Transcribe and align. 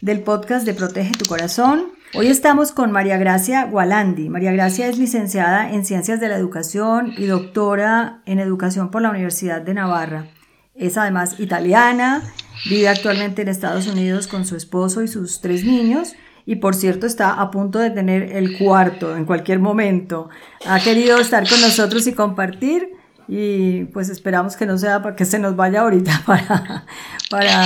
del 0.00 0.20
podcast 0.22 0.64
de 0.64 0.74
Protege 0.74 1.12
tu 1.14 1.24
Corazón. 1.24 1.92
Hoy 2.14 2.28
estamos 2.28 2.72
con 2.72 2.92
María 2.92 3.18
Gracia 3.18 3.64
Gualandi. 3.64 4.28
María 4.28 4.52
Gracia 4.52 4.86
es 4.86 4.96
licenciada 4.96 5.72
en 5.72 5.84
Ciencias 5.84 6.20
de 6.20 6.28
la 6.28 6.36
Educación 6.36 7.12
y 7.16 7.26
doctora 7.26 8.22
en 8.24 8.38
Educación 8.38 8.90
por 8.90 9.02
la 9.02 9.10
Universidad 9.10 9.60
de 9.60 9.74
Navarra. 9.74 10.28
Es 10.74 10.96
además 10.96 11.40
italiana, 11.40 12.22
vive 12.70 12.88
actualmente 12.88 13.42
en 13.42 13.48
Estados 13.48 13.88
Unidos 13.88 14.28
con 14.28 14.44
su 14.44 14.56
esposo 14.56 15.02
y 15.02 15.08
sus 15.08 15.40
tres 15.40 15.64
niños 15.64 16.14
y 16.46 16.56
por 16.56 16.74
cierto 16.74 17.06
está 17.06 17.32
a 17.32 17.50
punto 17.50 17.80
de 17.80 17.90
tener 17.90 18.36
el 18.36 18.56
cuarto 18.56 19.16
en 19.16 19.24
cualquier 19.24 19.58
momento. 19.58 20.30
Ha 20.64 20.78
querido 20.80 21.18
estar 21.18 21.48
con 21.48 21.60
nosotros 21.60 22.06
y 22.06 22.12
compartir 22.12 22.97
y 23.28 23.84
pues 23.84 24.08
esperamos 24.08 24.56
que 24.56 24.64
no 24.64 24.78
sea 24.78 25.02
para 25.02 25.14
que 25.14 25.26
se 25.26 25.38
nos 25.38 25.54
vaya 25.54 25.82
ahorita 25.82 26.22
para, 26.26 26.84
para 27.30 27.64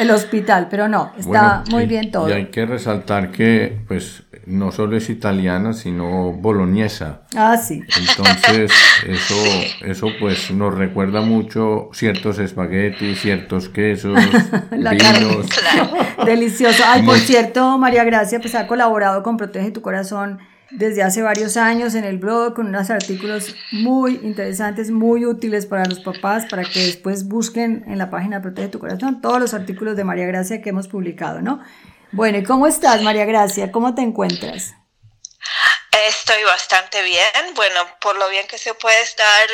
el 0.00 0.10
hospital, 0.10 0.66
pero 0.68 0.88
no, 0.88 1.12
está 1.16 1.62
muy 1.70 1.86
bien 1.86 2.10
todo. 2.10 2.28
Y 2.28 2.32
hay 2.32 2.46
que 2.46 2.66
resaltar 2.66 3.30
que 3.30 3.78
pues 3.86 4.24
no 4.46 4.72
solo 4.72 4.96
es 4.96 5.08
italiana, 5.08 5.72
sino 5.72 6.32
boloñesa. 6.32 7.22
Ah, 7.36 7.56
sí. 7.56 7.80
Entonces, 7.96 8.72
eso, 9.06 9.34
eso 9.82 10.08
pues 10.18 10.50
nos 10.50 10.74
recuerda 10.74 11.20
mucho 11.20 11.90
ciertos 11.92 12.40
espaguetis, 12.40 13.20
ciertos 13.20 13.68
quesos, 13.68 14.18
vinos. 14.72 15.46
Delicioso. 16.26 16.82
Ay, 16.86 17.02
por 17.02 17.18
cierto, 17.18 17.78
María 17.78 18.02
Gracia 18.02 18.40
pues 18.40 18.56
ha 18.56 18.66
colaborado 18.66 19.22
con 19.22 19.36
Protege 19.36 19.70
tu 19.70 19.80
Corazón 19.80 20.40
desde 20.74 21.02
hace 21.02 21.22
varios 21.22 21.56
años 21.56 21.94
en 21.94 22.04
el 22.04 22.18
blog 22.18 22.54
con 22.54 22.66
unos 22.66 22.90
artículos 22.90 23.54
muy 23.70 24.16
interesantes, 24.22 24.90
muy 24.90 25.24
útiles 25.24 25.66
para 25.66 25.84
los 25.84 26.00
papás, 26.00 26.46
para 26.50 26.64
que 26.64 26.80
después 26.80 27.28
busquen 27.28 27.84
en 27.86 27.98
la 27.98 28.10
página 28.10 28.42
Protege 28.42 28.68
tu 28.68 28.80
Corazón 28.80 29.20
todos 29.20 29.40
los 29.40 29.54
artículos 29.54 29.96
de 29.96 30.04
María 30.04 30.26
Gracia 30.26 30.60
que 30.60 30.70
hemos 30.70 30.88
publicado, 30.88 31.40
¿no? 31.40 31.62
Bueno, 32.10 32.38
¿y 32.38 32.44
cómo 32.44 32.66
estás, 32.66 33.02
María 33.02 33.24
Gracia? 33.24 33.70
¿Cómo 33.70 33.94
te 33.94 34.02
encuentras? 34.02 34.74
Estoy 36.08 36.42
bastante 36.42 37.02
bien, 37.02 37.54
bueno, 37.54 37.80
por 38.00 38.16
lo 38.16 38.28
bien 38.28 38.46
que 38.48 38.58
se 38.58 38.74
puede 38.74 39.00
estar 39.02 39.48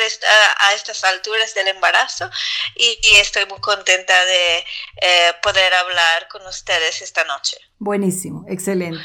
a 0.59 0.73
estas 0.73 1.03
alturas 1.03 1.53
del 1.53 1.67
embarazo 1.67 2.29
y, 2.75 2.99
estoy 3.17 3.45
muy 3.45 3.59
contenta 3.59 4.25
de 4.25 4.57
eh, 5.01 5.33
poder 5.43 5.71
hablar 5.73 6.27
con 6.29 6.45
ustedes 6.47 7.01
esta 7.03 7.23
noche. 7.25 7.57
Buenísimo, 7.77 8.43
excelente. 8.49 9.03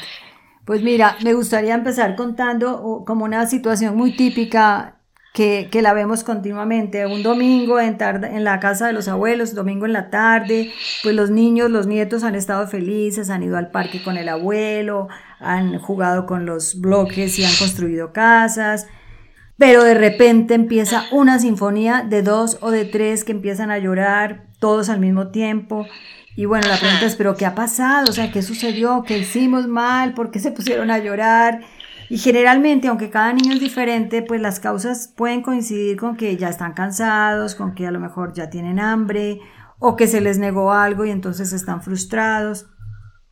Pues 0.67 0.83
mira, 0.83 1.15
me 1.23 1.33
gustaría 1.33 1.73
empezar 1.73 2.17
contando 2.17 3.03
como 3.07 3.23
una 3.23 3.47
situación 3.47 3.95
muy 3.95 4.17
típica 4.17 4.97
que, 5.33 5.69
que 5.71 5.81
la 5.81 5.93
vemos 5.93 6.25
continuamente. 6.25 7.05
Un 7.07 7.23
domingo 7.23 7.79
en, 7.79 7.97
tarde, 7.97 8.35
en 8.35 8.43
la 8.43 8.59
casa 8.59 8.85
de 8.85 8.91
los 8.91 9.07
abuelos, 9.07 9.55
domingo 9.55 9.85
en 9.85 9.93
la 9.93 10.09
tarde, 10.09 10.73
pues 11.03 11.15
los 11.15 11.29
niños, 11.29 11.71
los 11.71 11.87
nietos 11.87 12.25
han 12.25 12.35
estado 12.35 12.67
felices, 12.67 13.29
han 13.29 13.43
ido 13.43 13.55
al 13.55 13.71
parque 13.71 14.03
con 14.03 14.17
el 14.17 14.27
abuelo, 14.27 15.07
han 15.39 15.79
jugado 15.79 16.25
con 16.25 16.45
los 16.45 16.81
bloques 16.81 17.39
y 17.39 17.45
han 17.45 17.55
construido 17.57 18.11
casas. 18.11 18.87
Pero 19.57 19.85
de 19.85 19.93
repente 19.93 20.53
empieza 20.53 21.05
una 21.13 21.39
sinfonía 21.39 22.05
de 22.05 22.23
dos 22.23 22.57
o 22.59 22.71
de 22.71 22.83
tres 22.83 23.23
que 23.23 23.31
empiezan 23.31 23.71
a 23.71 23.77
llorar, 23.77 24.47
todos 24.59 24.89
al 24.89 24.99
mismo 24.99 25.29
tiempo. 25.29 25.87
Y 26.37 26.45
bueno, 26.45 26.67
la 26.67 26.77
pregunta 26.77 27.07
es, 27.07 27.15
¿pero 27.15 27.35
qué 27.35 27.47
ha 27.47 27.55
pasado? 27.55 28.11
O 28.11 28.13
sea, 28.13 28.31
¿qué 28.31 28.43
sucedió? 28.43 29.01
¿Qué 29.01 29.17
hicimos 29.17 29.67
mal? 29.67 30.13
¿Por 30.13 30.29
qué 30.29 30.37
se 30.37 30.51
pusieron 30.51 30.91
a 30.91 30.99
llorar? 30.99 31.61
Y 32.11 32.19
generalmente, 32.19 32.89
aunque 32.89 33.09
cada 33.09 33.33
niño 33.33 33.53
es 33.53 33.59
diferente, 33.59 34.21
pues 34.21 34.39
las 34.39 34.59
causas 34.59 35.07
pueden 35.07 35.41
coincidir 35.41 35.97
con 35.97 36.15
que 36.15 36.37
ya 36.37 36.49
están 36.49 36.73
cansados, 36.73 37.55
con 37.55 37.73
que 37.73 37.87
a 37.87 37.91
lo 37.91 37.99
mejor 37.99 38.33
ya 38.33 38.51
tienen 38.51 38.79
hambre, 38.79 39.39
o 39.79 39.95
que 39.95 40.05
se 40.05 40.21
les 40.21 40.37
negó 40.37 40.71
algo 40.71 41.05
y 41.05 41.09
entonces 41.09 41.53
están 41.53 41.81
frustrados. 41.81 42.67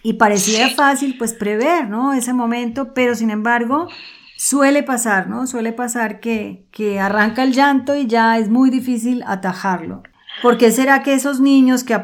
Y 0.01 0.13
parecía 0.13 0.71
fácil, 0.71 1.15
pues, 1.19 1.35
prever, 1.35 1.87
¿no? 1.87 2.11
Ese 2.13 2.33
momento, 2.33 2.95
pero 2.95 3.13
sin 3.13 3.29
embargo, 3.29 3.87
suele 4.35 4.81
pasar, 4.81 5.29
¿no? 5.29 5.45
Suele 5.45 5.73
pasar 5.73 6.19
que, 6.19 6.67
que 6.71 6.99
arranca 6.99 7.43
el 7.43 7.53
llanto 7.53 7.95
y 7.95 8.07
ya 8.07 8.39
es 8.39 8.49
muy 8.49 8.71
difícil 8.71 9.23
atajarlo. 9.27 10.01
¿Por 10.41 10.57
qué 10.57 10.71
será 10.71 11.01
que 11.01 11.13
esos 11.13 11.39
niños 11.39 11.83
que, 11.83 11.99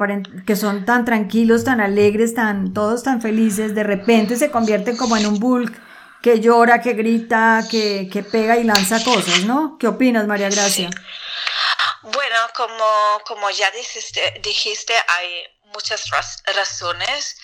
que 0.46 0.56
son 0.56 0.86
tan 0.86 1.06
tranquilos, 1.06 1.64
tan 1.64 1.82
alegres, 1.82 2.34
tan, 2.34 2.74
todos 2.74 3.04
tan 3.04 3.22
felices, 3.22 3.76
de 3.76 3.84
repente 3.84 4.38
se 4.38 4.52
convierten 4.52 4.98
como 4.98 5.18
en 5.18 5.26
un 5.26 5.40
bulk 5.40 5.74
que 6.22 6.40
llora, 6.40 6.82
que 6.82 6.94
grita, 6.94 7.62
que, 7.70 8.08
que 8.12 8.24
pega 8.24 8.58
y 8.58 8.64
lanza 8.64 9.04
cosas, 9.04 9.44
¿no? 9.46 9.78
¿Qué 9.80 9.88
opinas, 9.88 10.28
María 10.28 10.50
Gracia? 10.50 10.90
Bueno, 12.04 12.38
como, 12.56 13.22
como 13.26 13.50
ya 13.50 13.70
dijiste, 13.72 14.40
dijiste, 14.44 14.94
hay 15.08 15.44
muchas 15.74 16.10
razones, 16.46 17.38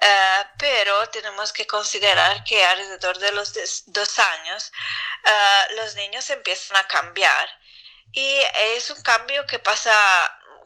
eh, 0.00 0.46
pero 0.58 1.08
tenemos 1.08 1.52
que 1.52 1.66
considerar 1.66 2.44
que 2.44 2.64
alrededor 2.64 3.18
de 3.18 3.32
los 3.32 3.52
dos 3.86 4.18
años 4.18 4.72
uh, 5.24 5.76
los 5.76 5.94
niños 5.96 6.28
empiezan 6.30 6.76
a 6.76 6.86
cambiar 6.86 7.48
y 8.12 8.40
es 8.76 8.90
un 8.90 9.02
cambio 9.02 9.46
que 9.46 9.58
pasa 9.58 9.92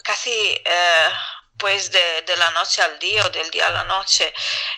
casi 0.04 0.30
eh, 0.30 1.08
pues 1.58 1.90
de, 1.90 2.36
la 2.36 2.50
noche 2.50 2.82
al 2.82 2.98
día 2.98 3.24
o 3.24 3.30
del 3.30 3.50
día 3.50 3.66
a 3.66 3.70
la 3.70 3.84
noche 3.84 4.32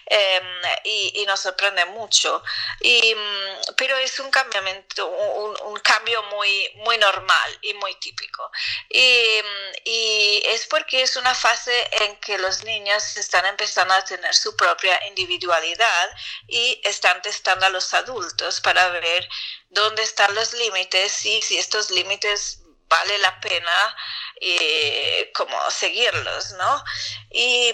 em, 0.06 0.62
y, 0.84 1.24
nos 1.26 1.40
sorprende 1.40 1.84
mucho. 1.86 2.42
Y, 2.80 3.14
mm, 3.14 3.74
pero 3.76 3.96
es 3.96 4.18
un 4.20 4.30
cambiamiento 4.30 5.06
un, 5.06 5.80
cambio 5.80 6.22
muy 6.24 6.70
muy 6.76 6.98
normal 6.98 7.58
y 7.62 7.74
muy 7.74 7.94
típico. 7.96 8.50
Y, 8.90 9.40
mm, 9.42 9.72
y, 9.84 10.42
es 10.46 10.66
porque 10.66 11.02
es 11.02 11.16
una 11.16 11.34
fase 11.34 11.88
en 12.02 12.16
que 12.16 12.38
los 12.38 12.64
niños 12.64 13.16
están 13.16 13.46
empezando 13.46 13.94
a 13.94 14.04
tener 14.04 14.34
su 14.34 14.56
propia 14.56 15.06
individualidad 15.06 16.10
y 16.48 16.80
están 16.84 17.22
testando 17.22 17.66
a 17.66 17.70
los 17.70 17.94
adultos 17.94 18.60
para 18.60 18.88
ver 18.88 19.28
dónde 19.70 20.02
están 20.02 20.34
los 20.34 20.52
límites 20.54 21.24
y 21.26 21.42
si 21.42 21.58
estos 21.58 21.90
límites 21.90 22.63
vale 22.94 23.18
la 23.18 23.40
pena 23.40 23.96
eh, 24.40 25.32
como 25.34 25.56
seguirlos, 25.70 26.52
¿no? 26.52 26.84
Y, 27.30 27.72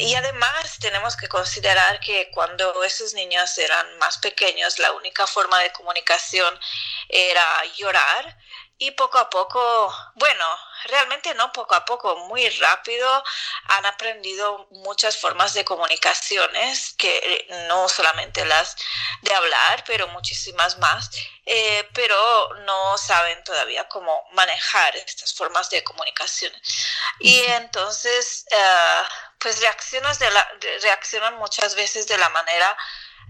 y, 0.00 0.14
además 0.14 0.78
tenemos 0.80 1.16
que 1.16 1.28
considerar 1.28 2.00
que 2.00 2.30
cuando 2.32 2.82
esos 2.82 3.14
niños 3.14 3.56
eran 3.58 3.86
más 3.98 4.18
pequeños, 4.18 4.78
la 4.78 4.92
única 4.92 5.26
forma 5.26 5.58
de 5.60 5.72
comunicación 5.72 6.52
era 7.08 7.46
llorar 7.76 8.36
y 8.78 8.90
poco 8.90 9.18
a 9.18 9.30
poco, 9.30 9.94
bueno, 10.14 10.44
realmente 10.84 11.34
no 11.34 11.50
poco 11.52 11.74
a 11.74 11.84
poco, 11.84 12.16
muy 12.28 12.48
rápido 12.50 13.24
han 13.68 13.86
aprendido 13.86 14.66
muchas 14.70 15.16
formas 15.16 15.54
de 15.54 15.64
comunicaciones, 15.64 16.94
que 16.98 17.16
eh, 17.16 17.66
no 17.68 17.88
solamente 17.88 18.44
las 18.44 18.76
de 19.22 19.34
hablar, 19.34 19.82
pero 19.86 20.08
muchísimas 20.08 20.76
más, 20.78 21.10
eh, 21.46 21.88
pero 21.94 22.54
no 22.66 22.98
saben 22.98 23.42
todavía 23.44 23.88
cómo 23.88 24.28
manejar 24.32 24.94
estas 24.96 25.32
formas 25.32 25.70
de 25.70 25.82
comunicación. 25.82 26.52
Y 27.20 27.40
entonces, 27.44 28.44
eh, 28.50 29.02
pues 29.38 29.60
reaccionas 29.60 30.18
de 30.18 30.30
la, 30.30 30.48
reaccionan 30.82 31.36
muchas 31.36 31.74
veces 31.74 32.06
de 32.06 32.18
la 32.18 32.28
manera 32.28 32.76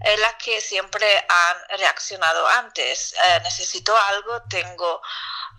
en 0.01 0.21
la 0.21 0.37
que 0.37 0.61
siempre 0.61 1.25
han 1.27 1.79
reaccionado 1.79 2.47
antes. 2.47 3.15
necesito 3.43 3.95
algo, 3.97 4.41
tengo 4.49 5.01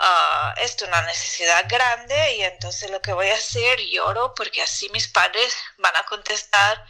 uh, 0.01 0.53
esto 0.57 0.85
es 0.85 0.89
una 0.89 1.03
necesidad 1.03 1.65
grande 1.69 2.37
y 2.37 2.43
entonces 2.43 2.91
lo 2.91 3.01
que 3.01 3.13
voy 3.13 3.29
a 3.31 3.35
hacer, 3.35 3.81
lloro 3.81 4.35
porque 4.35 4.63
así 4.63 4.89
mis 4.91 5.09
padres 5.09 5.57
van 5.79 5.95
a 5.97 6.05
contestar 6.05 6.85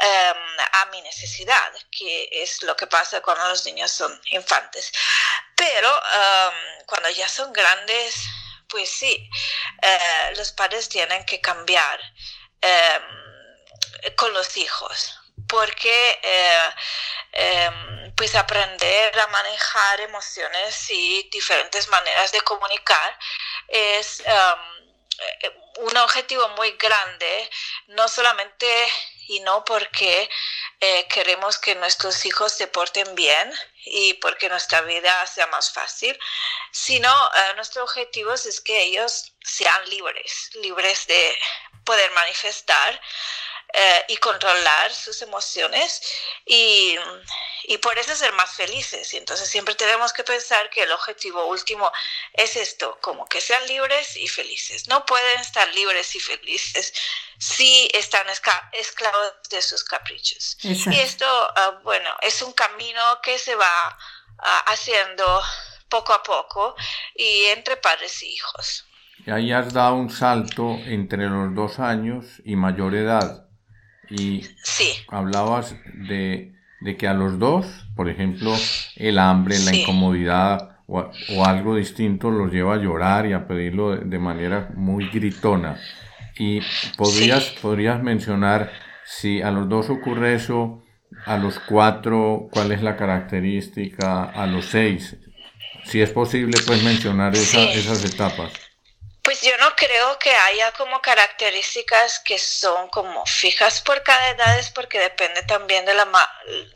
em, 0.00 0.36
a 0.72 0.86
mi 0.86 1.02
necesidad, 1.02 1.72
que 1.90 2.28
es 2.32 2.62
lo 2.62 2.76
que 2.76 2.86
pasa 2.86 3.20
cuando 3.22 3.48
los 3.48 3.64
niños 3.66 3.90
son 3.90 4.20
infantes. 4.30 4.92
Pero 5.56 5.88
em, 5.88 6.84
cuando 6.86 7.10
ya 7.10 7.28
son 7.28 7.52
grandes, 7.52 8.14
pues 8.68 8.90
sí, 8.90 9.28
eh, 9.82 10.32
los 10.36 10.52
padres 10.52 10.88
tienen 10.88 11.24
que 11.26 11.40
cambiar 11.40 12.00
em, 12.60 14.14
con 14.16 14.32
los 14.32 14.56
hijos 14.56 15.23
porque 15.54 16.18
eh, 16.22 16.74
em, 17.32 18.12
pues 18.16 18.34
aprender 18.34 19.18
a 19.20 19.26
manejar 19.28 20.00
emociones 20.00 20.90
y 20.90 21.28
diferentes 21.30 21.86
maneras 21.88 22.32
de 22.32 22.40
comunicar 22.40 23.18
es 23.68 24.20
em, 24.26 24.58
un 25.78 25.96
objetivo 25.96 26.48
muy 26.50 26.72
grande, 26.72 27.50
no 27.86 28.08
solamente 28.08 28.66
y 29.28 29.40
no 29.40 29.64
porque 29.64 30.28
eh, 30.80 31.06
queremos 31.08 31.58
que 31.58 31.76
nuestros 31.76 32.24
hijos 32.26 32.52
se 32.52 32.66
porten 32.66 33.14
bien 33.14 33.52
y 33.84 34.14
porque 34.14 34.48
nuestra 34.48 34.80
vida 34.82 35.26
sea 35.26 35.46
más 35.46 35.72
fácil, 35.72 36.18
sino 36.72 37.10
uh, 37.10 37.56
nuestro 37.56 37.84
objetivo 37.84 38.34
es 38.34 38.60
que 38.60 38.82
ellos 38.82 39.32
sean 39.42 39.88
libres, 39.88 40.50
libres 40.54 41.06
de 41.06 41.38
poder 41.84 42.10
manifestar 42.12 43.00
eh, 43.76 44.04
y 44.06 44.16
controlar 44.18 44.92
sus 44.92 45.20
emociones 45.22 46.00
y, 46.46 46.94
y, 47.64 47.78
por 47.78 47.98
eso 47.98 48.14
ser 48.14 48.32
más 48.34 48.52
felices. 48.52 49.12
Y 49.14 49.16
entonces 49.16 49.48
siempre 49.48 49.74
tenemos 49.74 50.12
que 50.12 50.22
pensar 50.22 50.70
que 50.70 50.84
el 50.84 50.92
objetivo 50.92 51.46
último 51.46 51.90
es 52.34 52.54
esto, 52.54 52.96
como 53.00 53.26
que 53.26 53.40
sean 53.40 53.66
libres 53.66 54.16
y 54.16 54.28
felices. 54.28 54.86
No 54.86 55.04
pueden 55.04 55.40
estar 55.40 55.66
libres 55.74 56.14
y 56.14 56.20
felices 56.20 56.94
si 57.38 57.90
están 57.92 58.24
esclavos 58.72 59.32
de 59.50 59.60
sus 59.60 59.82
caprichos. 59.82 60.56
Y 60.62 61.00
esto, 61.00 61.26
uh, 61.26 61.82
bueno, 61.82 62.10
es 62.22 62.42
un 62.42 62.52
camino 62.52 63.20
que 63.24 63.40
se 63.40 63.56
va 63.56 63.98
uh, 64.38 64.70
haciendo 64.70 65.42
poco 65.88 66.12
a 66.12 66.22
poco 66.22 66.76
y 67.16 67.46
entre 67.46 67.76
padres 67.76 68.22
y 68.22 68.34
hijos. 68.34 68.84
Y 69.26 69.32
ahí 69.32 69.52
has 69.52 69.72
dado 69.72 69.96
un 69.96 70.10
salto 70.10 70.78
entre 70.84 71.28
los 71.28 71.52
dos 71.56 71.80
años 71.80 72.24
y 72.44 72.54
mayor 72.54 72.94
edad. 72.94 73.44
Y 74.10 74.42
hablabas 75.08 75.76
de, 76.08 76.52
que 76.98 77.08
a 77.08 77.14
los 77.14 77.38
dos, 77.38 77.66
por 77.96 78.08
ejemplo, 78.08 78.54
el 78.96 79.18
hambre, 79.18 79.58
la 79.58 79.74
incomodidad 79.74 80.78
o, 80.86 81.10
algo 81.44 81.76
distinto 81.76 82.30
los 82.30 82.52
lleva 82.52 82.74
a 82.74 82.78
llorar 82.78 83.26
y 83.26 83.32
a 83.32 83.46
pedirlo 83.46 83.96
de, 83.96 84.18
manera 84.18 84.70
muy 84.74 85.08
gritona. 85.08 85.80
Y 86.38 86.60
podrías, 86.96 87.54
podrías 87.62 88.02
mencionar 88.02 88.70
si 89.04 89.40
a 89.40 89.50
los 89.50 89.68
dos 89.68 89.88
ocurre 89.90 90.34
eso, 90.34 90.82
a 91.26 91.38
los 91.38 91.58
cuatro, 91.58 92.48
cuál 92.50 92.72
es 92.72 92.82
la 92.82 92.96
característica, 92.96 94.24
a 94.24 94.46
los 94.46 94.66
seis. 94.66 95.16
Si 95.84 96.00
es 96.00 96.10
posible, 96.10 96.58
pues 96.66 96.82
mencionar 96.82 97.34
esas 97.34 98.04
etapas. 98.04 98.63
Pues 99.24 99.40
yo 99.40 99.56
no 99.56 99.74
creo 99.74 100.18
que 100.18 100.36
haya 100.36 100.70
como 100.72 101.00
características 101.00 102.18
que 102.18 102.38
son 102.38 102.88
como 102.88 103.24
fijas 103.24 103.80
por 103.80 104.02
cada 104.02 104.28
edad, 104.28 104.58
es 104.58 104.68
porque 104.68 104.98
depende 104.98 105.42
también 105.44 105.86
de 105.86 105.94
la, 105.94 106.06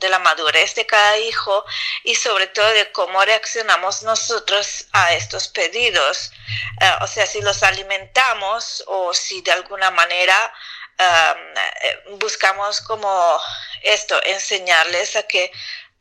de 0.00 0.08
la 0.08 0.18
madurez 0.18 0.74
de 0.74 0.86
cada 0.86 1.18
hijo 1.18 1.62
y 2.04 2.14
sobre 2.14 2.46
todo 2.46 2.66
de 2.70 2.90
cómo 2.90 3.22
reaccionamos 3.22 4.02
nosotros 4.02 4.86
a 4.92 5.12
estos 5.12 5.48
pedidos. 5.48 6.32
Eh, 6.80 6.90
o 7.02 7.06
sea, 7.06 7.26
si 7.26 7.42
los 7.42 7.62
alimentamos 7.62 8.82
o 8.86 9.12
si 9.12 9.42
de 9.42 9.52
alguna 9.52 9.90
manera 9.90 10.54
um, 12.06 12.18
buscamos 12.18 12.80
como 12.80 13.38
esto, 13.82 14.18
enseñarles 14.24 15.16
a 15.16 15.24
que 15.24 15.52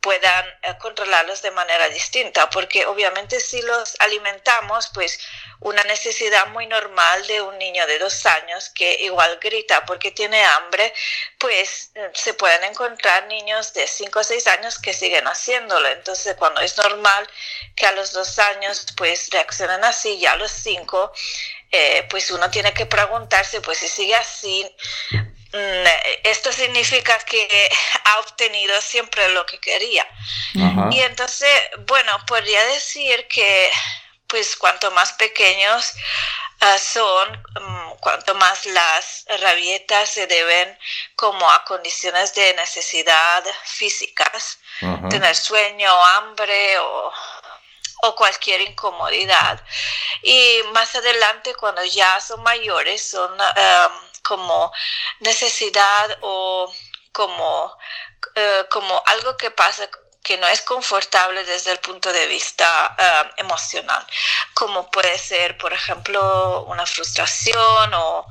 puedan 0.08 0.46
eh, 0.62 0.74
controlarlos 0.78 1.42
de 1.42 1.50
manera 1.50 1.86
distinta, 1.90 2.48
porque 2.48 2.86
obviamente 2.86 3.40
si 3.40 3.60
los 3.60 3.94
alimentamos, 3.98 4.88
pues 4.94 5.20
una 5.60 5.84
necesidad 5.84 6.46
muy 6.46 6.66
normal 6.66 7.26
de 7.26 7.42
un 7.42 7.58
niño 7.58 7.86
de 7.86 7.98
dos 7.98 8.24
años 8.24 8.70
que 8.70 9.02
igual 9.02 9.38
grita 9.38 9.84
porque 9.84 10.10
tiene 10.10 10.42
hambre, 10.42 10.94
pues 11.36 11.90
eh, 11.94 12.10
se 12.14 12.32
pueden 12.32 12.64
encontrar 12.64 13.26
niños 13.26 13.74
de 13.74 13.86
cinco 13.86 14.20
o 14.20 14.24
seis 14.24 14.46
años 14.46 14.78
que 14.78 14.94
siguen 14.94 15.26
haciéndolo. 15.26 15.86
Entonces, 15.88 16.36
cuando 16.36 16.62
es 16.62 16.78
normal 16.78 17.28
que 17.76 17.84
a 17.84 17.92
los 17.92 18.12
dos 18.12 18.38
años 18.38 18.86
pues 18.96 19.28
reaccionen 19.28 19.84
así, 19.84 20.18
ya 20.18 20.32
a 20.32 20.36
los 20.36 20.52
cinco, 20.52 21.12
eh, 21.70 22.06
pues 22.08 22.30
uno 22.30 22.50
tiene 22.50 22.72
que 22.72 22.86
preguntarse, 22.86 23.60
pues 23.60 23.76
si 23.76 23.88
sigue 23.88 24.14
así, 24.14 24.74
esto 26.24 26.52
significa 26.52 27.18
que 27.20 27.70
ha 28.04 28.18
obtenido 28.20 28.80
siempre 28.80 29.28
lo 29.30 29.46
que 29.46 29.58
quería. 29.58 30.06
Y 30.90 31.00
entonces, 31.00 31.50
bueno, 31.86 32.18
podría 32.26 32.64
decir 32.66 33.26
que 33.28 33.70
pues 34.28 34.56
cuanto 34.56 34.90
más 34.90 35.12
pequeños 35.14 35.94
ah, 36.60 36.78
son, 36.78 37.32
mm, 37.32 37.96
cuanto 38.00 38.34
más 38.34 38.66
las 38.66 39.24
rabietas 39.40 40.10
se 40.10 40.26
deben 40.26 40.78
como 41.16 41.50
a 41.50 41.64
condiciones 41.64 42.34
de 42.34 42.52
necesidad 42.54 43.42
físicas, 43.64 44.58
tener 45.08 45.34
sueño, 45.34 45.90
hambre 46.04 46.78
o, 46.78 47.12
o 48.02 48.14
cualquier 48.14 48.60
incomodidad. 48.60 49.62
Y 50.22 50.60
más 50.72 50.94
adelante, 50.94 51.54
cuando 51.54 51.84
ya 51.84 52.20
son 52.20 52.42
mayores, 52.42 53.10
son 53.10 53.30
como 54.22 54.72
necesidad 55.20 56.18
o 56.20 56.72
como, 57.12 57.76
eh, 58.34 58.64
como 58.70 59.02
algo 59.06 59.36
que 59.36 59.50
pasa 59.50 59.88
que 60.22 60.36
no 60.36 60.46
es 60.48 60.60
confortable 60.62 61.42
desde 61.44 61.72
el 61.72 61.78
punto 61.78 62.12
de 62.12 62.26
vista 62.26 62.96
emocional, 63.38 64.06
como 64.52 64.90
puede 64.90 65.18
ser, 65.18 65.56
por 65.56 65.72
ejemplo, 65.72 66.64
una 66.68 66.84
frustración 66.84 67.94
o 67.94 68.26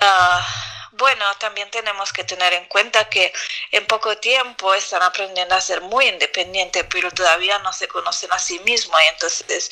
Ah, 0.00 0.87
bueno, 0.92 1.24
también 1.38 1.70
tenemos 1.70 2.12
que 2.12 2.24
tener 2.24 2.52
en 2.52 2.64
cuenta 2.66 3.08
que 3.08 3.32
en 3.72 3.86
poco 3.86 4.16
tiempo 4.16 4.74
están 4.74 5.02
aprendiendo 5.02 5.54
a 5.54 5.60
ser 5.60 5.80
muy 5.80 6.06
independientes, 6.06 6.84
pero 6.90 7.10
todavía 7.10 7.58
no 7.60 7.72
se 7.72 7.88
conocen 7.88 8.32
a 8.32 8.38
sí 8.38 8.58
mismos 8.60 9.00
y 9.04 9.08
entonces 9.08 9.70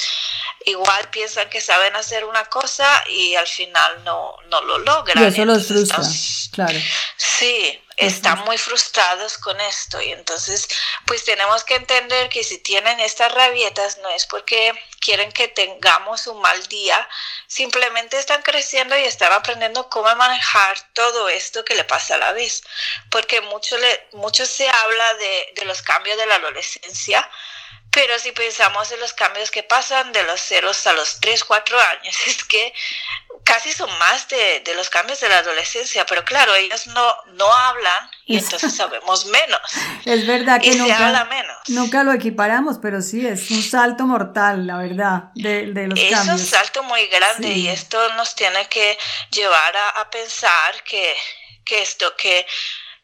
igual 0.64 1.08
piensan 1.10 1.48
que 1.48 1.60
saben 1.60 1.96
hacer 1.96 2.24
una 2.24 2.44
cosa 2.46 3.04
y 3.08 3.34
al 3.34 3.46
final 3.46 4.04
no, 4.04 4.36
no 4.50 4.60
lo 4.62 4.78
logran. 4.78 5.22
Y 5.22 5.26
eso 5.26 5.44
los 5.44 5.66
frustra, 5.66 6.02
claro. 6.52 6.78
Sí, 7.16 7.80
están 7.96 8.40
muy 8.40 8.58
frustrados 8.58 9.38
con 9.38 9.58
esto 9.60 10.00
y 10.02 10.12
entonces 10.12 10.68
pues 11.06 11.24
tenemos 11.24 11.64
que 11.64 11.76
entender 11.76 12.28
que 12.28 12.44
si 12.44 12.58
tienen 12.58 13.00
estas 13.00 13.32
rabietas 13.32 13.98
no 13.98 14.10
es 14.10 14.26
porque 14.26 14.72
quieren 15.00 15.32
que 15.32 15.48
tengamos 15.48 16.26
un 16.26 16.40
mal 16.40 16.66
día, 16.66 17.08
simplemente 17.46 18.18
están 18.18 18.42
creciendo 18.42 18.98
y 18.98 19.04
están 19.04 19.32
aprendiendo 19.32 19.88
cómo 19.88 20.14
manejar 20.16 20.76
todo 20.92 21.28
esto 21.28 21.64
que 21.64 21.74
le 21.74 21.84
pasa 21.84 22.16
a 22.16 22.18
la 22.18 22.32
vez, 22.32 22.62
porque 23.10 23.40
mucho, 23.40 23.78
le, 23.78 24.08
mucho 24.12 24.44
se 24.44 24.68
habla 24.68 25.14
de, 25.14 25.52
de 25.54 25.64
los 25.64 25.80
cambios 25.80 26.18
de 26.18 26.26
la 26.26 26.34
adolescencia, 26.34 27.30
pero 27.96 28.18
si 28.18 28.30
pensamos 28.32 28.92
en 28.92 29.00
los 29.00 29.14
cambios 29.14 29.50
que 29.50 29.62
pasan 29.62 30.12
de 30.12 30.22
los 30.24 30.38
ceros 30.38 30.86
a 30.86 30.92
los 30.92 31.18
3, 31.20 31.44
4 31.44 31.80
años, 31.80 32.16
es 32.26 32.44
que 32.44 32.74
casi 33.46 33.72
son 33.72 33.88
más 33.98 34.28
de, 34.28 34.60
de, 34.60 34.74
los 34.74 34.90
cambios 34.90 35.20
de 35.20 35.28
la 35.28 35.38
adolescencia, 35.38 36.04
pero 36.04 36.24
claro, 36.24 36.54
ellos 36.56 36.88
no, 36.88 37.14
no 37.34 37.50
hablan 37.50 38.10
y 38.26 38.38
entonces 38.38 38.74
sabemos 38.74 39.24
menos. 39.26 39.60
Es 40.04 40.26
verdad 40.26 40.60
que 40.60 40.74
nunca, 40.74 40.96
se 40.96 41.04
habla 41.04 41.24
menos. 41.26 41.56
nunca 41.68 42.02
lo 42.02 42.12
equiparamos, 42.12 42.78
pero 42.82 43.00
sí, 43.00 43.24
es 43.24 43.50
un 43.52 43.62
salto 43.62 44.04
mortal, 44.04 44.66
la 44.66 44.78
verdad, 44.78 45.30
de, 45.34 45.72
de 45.72 45.86
los 45.86 45.98
cambios. 45.98 46.20
Es 46.20 46.28
un 46.28 46.38
salto 46.38 46.82
muy 46.82 47.06
grande 47.06 47.48
y 47.48 47.68
esto 47.68 48.12
nos 48.14 48.34
tiene 48.34 48.68
que 48.68 48.98
llevar 49.30 49.76
a, 49.76 50.00
a 50.00 50.10
pensar 50.10 50.82
que, 50.82 51.14
que 51.64 51.82
esto, 51.82 52.16
que 52.16 52.44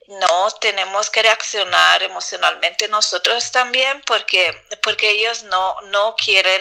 no 0.08 0.50
tenemos 0.60 1.08
que 1.08 1.22
reaccionar 1.22 2.02
emocionalmente 2.02 2.88
nosotros 2.88 3.52
también 3.52 4.02
porque, 4.04 4.52
porque 4.82 5.10
ellos 5.10 5.44
no, 5.44 5.76
no 5.92 6.16
quieren 6.16 6.60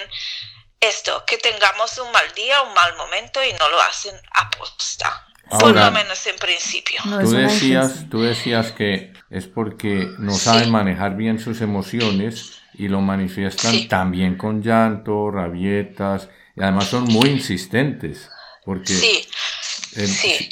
esto, 0.82 1.24
que 1.26 1.38
tengamos 1.38 1.98
un 2.00 2.12
mal 2.12 2.26
día, 2.36 2.62
un 2.62 2.74
mal 2.74 2.96
momento 2.98 3.40
y 3.44 3.54
no 3.54 3.70
lo 3.70 3.82
hacen 3.82 4.16
a 4.34 4.50
posta. 4.50 5.28
por 5.50 5.76
lo 5.76 5.92
menos 5.92 6.26
en 6.28 6.36
principio. 6.38 7.02
tú, 7.22 7.32
decías, 7.32 8.06
tú 8.10 8.22
decías 8.22 8.72
que 8.72 9.14
es 9.30 9.48
porque 9.48 10.08
no 10.18 10.34
saben 10.34 10.72
manejar 10.72 11.16
bien 11.16 11.40
sus 11.40 11.62
emociones 11.62 12.62
y 12.74 12.88
lo 12.88 13.02
manifiestan 13.02 13.88
también 13.88 14.38
con 14.38 14.62
llanto, 14.62 15.30
rabietas, 15.30 16.30
y 16.56 16.62
además 16.62 16.88
son 16.88 17.04
muy 17.04 17.30
insistentes. 17.30 18.30
Porque 18.66 18.94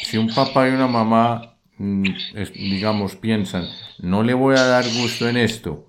si 0.04 0.18
un 0.18 0.34
papá 0.34 0.68
y 0.68 0.72
una 0.72 0.88
mamá 0.88 1.50
Mm, 1.80 2.04
digamos, 2.56 3.16
piensan, 3.16 3.66
no 4.00 4.22
le 4.22 4.34
voy 4.34 4.58
a 4.58 4.66
dar 4.66 4.84
gusto 4.84 5.30
en 5.30 5.38
esto, 5.38 5.88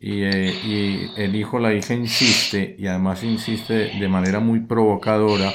y, 0.00 0.24
eh, 0.24 0.60
y, 0.64 1.22
el 1.22 1.36
hijo, 1.36 1.58
la 1.58 1.72
hija 1.72 1.94
insiste, 1.94 2.74
y 2.78 2.86
además 2.86 3.22
insiste 3.22 3.74
de 3.74 4.08
manera 4.08 4.40
muy 4.40 4.60
provocadora, 4.60 5.52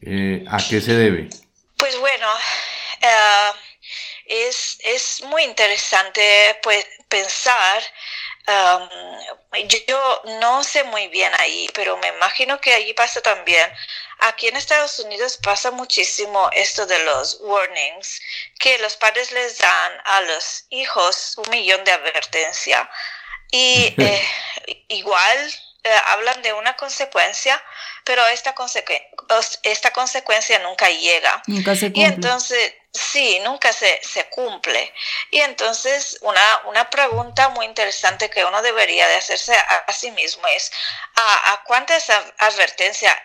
eh, 0.00 0.44
¿a 0.48 0.58
qué 0.58 0.80
se 0.80 0.94
debe? 0.94 1.28
Pues 1.76 1.98
bueno, 1.98 2.26
uh, 2.32 3.56
es, 4.26 4.78
es, 4.84 5.22
muy 5.28 5.42
interesante 5.42 6.22
pues, 6.62 6.86
pensar 7.08 7.82
Um, 8.48 8.88
yo 9.86 10.22
no 10.40 10.64
sé 10.64 10.82
muy 10.84 11.06
bien 11.06 11.32
ahí, 11.38 11.68
pero 11.74 11.96
me 11.98 12.08
imagino 12.08 12.60
que 12.60 12.74
allí 12.74 12.92
pasa 12.92 13.20
también. 13.20 13.72
Aquí 14.18 14.48
en 14.48 14.56
Estados 14.56 14.98
Unidos 14.98 15.38
pasa 15.42 15.70
muchísimo 15.70 16.50
esto 16.52 16.84
de 16.86 16.98
los 17.04 17.38
warnings, 17.40 18.20
que 18.58 18.78
los 18.78 18.96
padres 18.96 19.30
les 19.30 19.58
dan 19.58 19.92
a 20.04 20.22
los 20.22 20.64
hijos 20.70 21.36
un 21.38 21.50
millón 21.50 21.84
de 21.84 21.92
advertencia. 21.92 22.90
Y 23.52 23.94
eh, 23.98 24.84
igual 24.88 25.52
eh, 25.84 25.90
hablan 26.08 26.42
de 26.42 26.52
una 26.52 26.76
consecuencia, 26.76 27.62
pero 28.04 28.26
esta, 28.28 28.54
esta 29.62 29.90
consecuencia 29.92 30.58
nunca 30.60 30.88
llega. 30.88 31.42
Nunca 31.46 31.76
se 31.76 31.86
cumple. 31.86 32.02
Y 32.02 32.04
entonces, 32.04 32.74
sí, 32.92 33.40
nunca 33.44 33.72
se, 33.72 34.00
se 34.02 34.28
cumple. 34.28 34.92
Y 35.30 35.40
entonces 35.40 36.18
una, 36.22 36.62
una, 36.66 36.88
pregunta 36.88 37.48
muy 37.50 37.66
interesante 37.66 38.30
que 38.30 38.44
uno 38.44 38.62
debería 38.62 39.06
de 39.08 39.16
hacerse 39.16 39.54
a, 39.54 39.92
sí 39.92 40.10
mismo 40.12 40.46
es, 40.48 40.72
¿a, 41.16 41.52
¿a, 41.52 41.64
cuántas 41.64 42.10
advertencias 42.38 43.16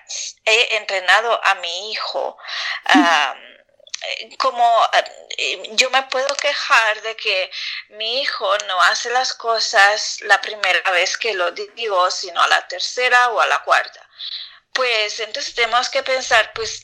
he 0.45 0.77
entrenado 0.77 1.39
a 1.43 1.55
mi 1.55 1.91
hijo? 1.91 2.37
como 4.37 4.89
eh, 5.37 5.69
yo 5.73 5.89
me 5.89 6.03
puedo 6.03 6.33
quejar 6.35 7.01
de 7.01 7.15
que 7.15 7.51
mi 7.89 8.21
hijo 8.21 8.57
no 8.67 8.81
hace 8.83 9.09
las 9.09 9.33
cosas 9.33 10.19
la 10.21 10.39
primera 10.41 10.91
vez 10.91 11.17
que 11.17 11.33
lo 11.33 11.51
digo, 11.51 12.11
sino 12.11 12.41
a 12.41 12.47
la 12.47 12.67
tercera 12.67 13.29
o 13.29 13.39
a 13.39 13.47
la 13.47 13.63
cuarta. 13.63 14.07
Pues 14.73 15.19
entonces 15.19 15.55
tenemos 15.55 15.89
que 15.89 16.03
pensar, 16.03 16.51
pues, 16.53 16.83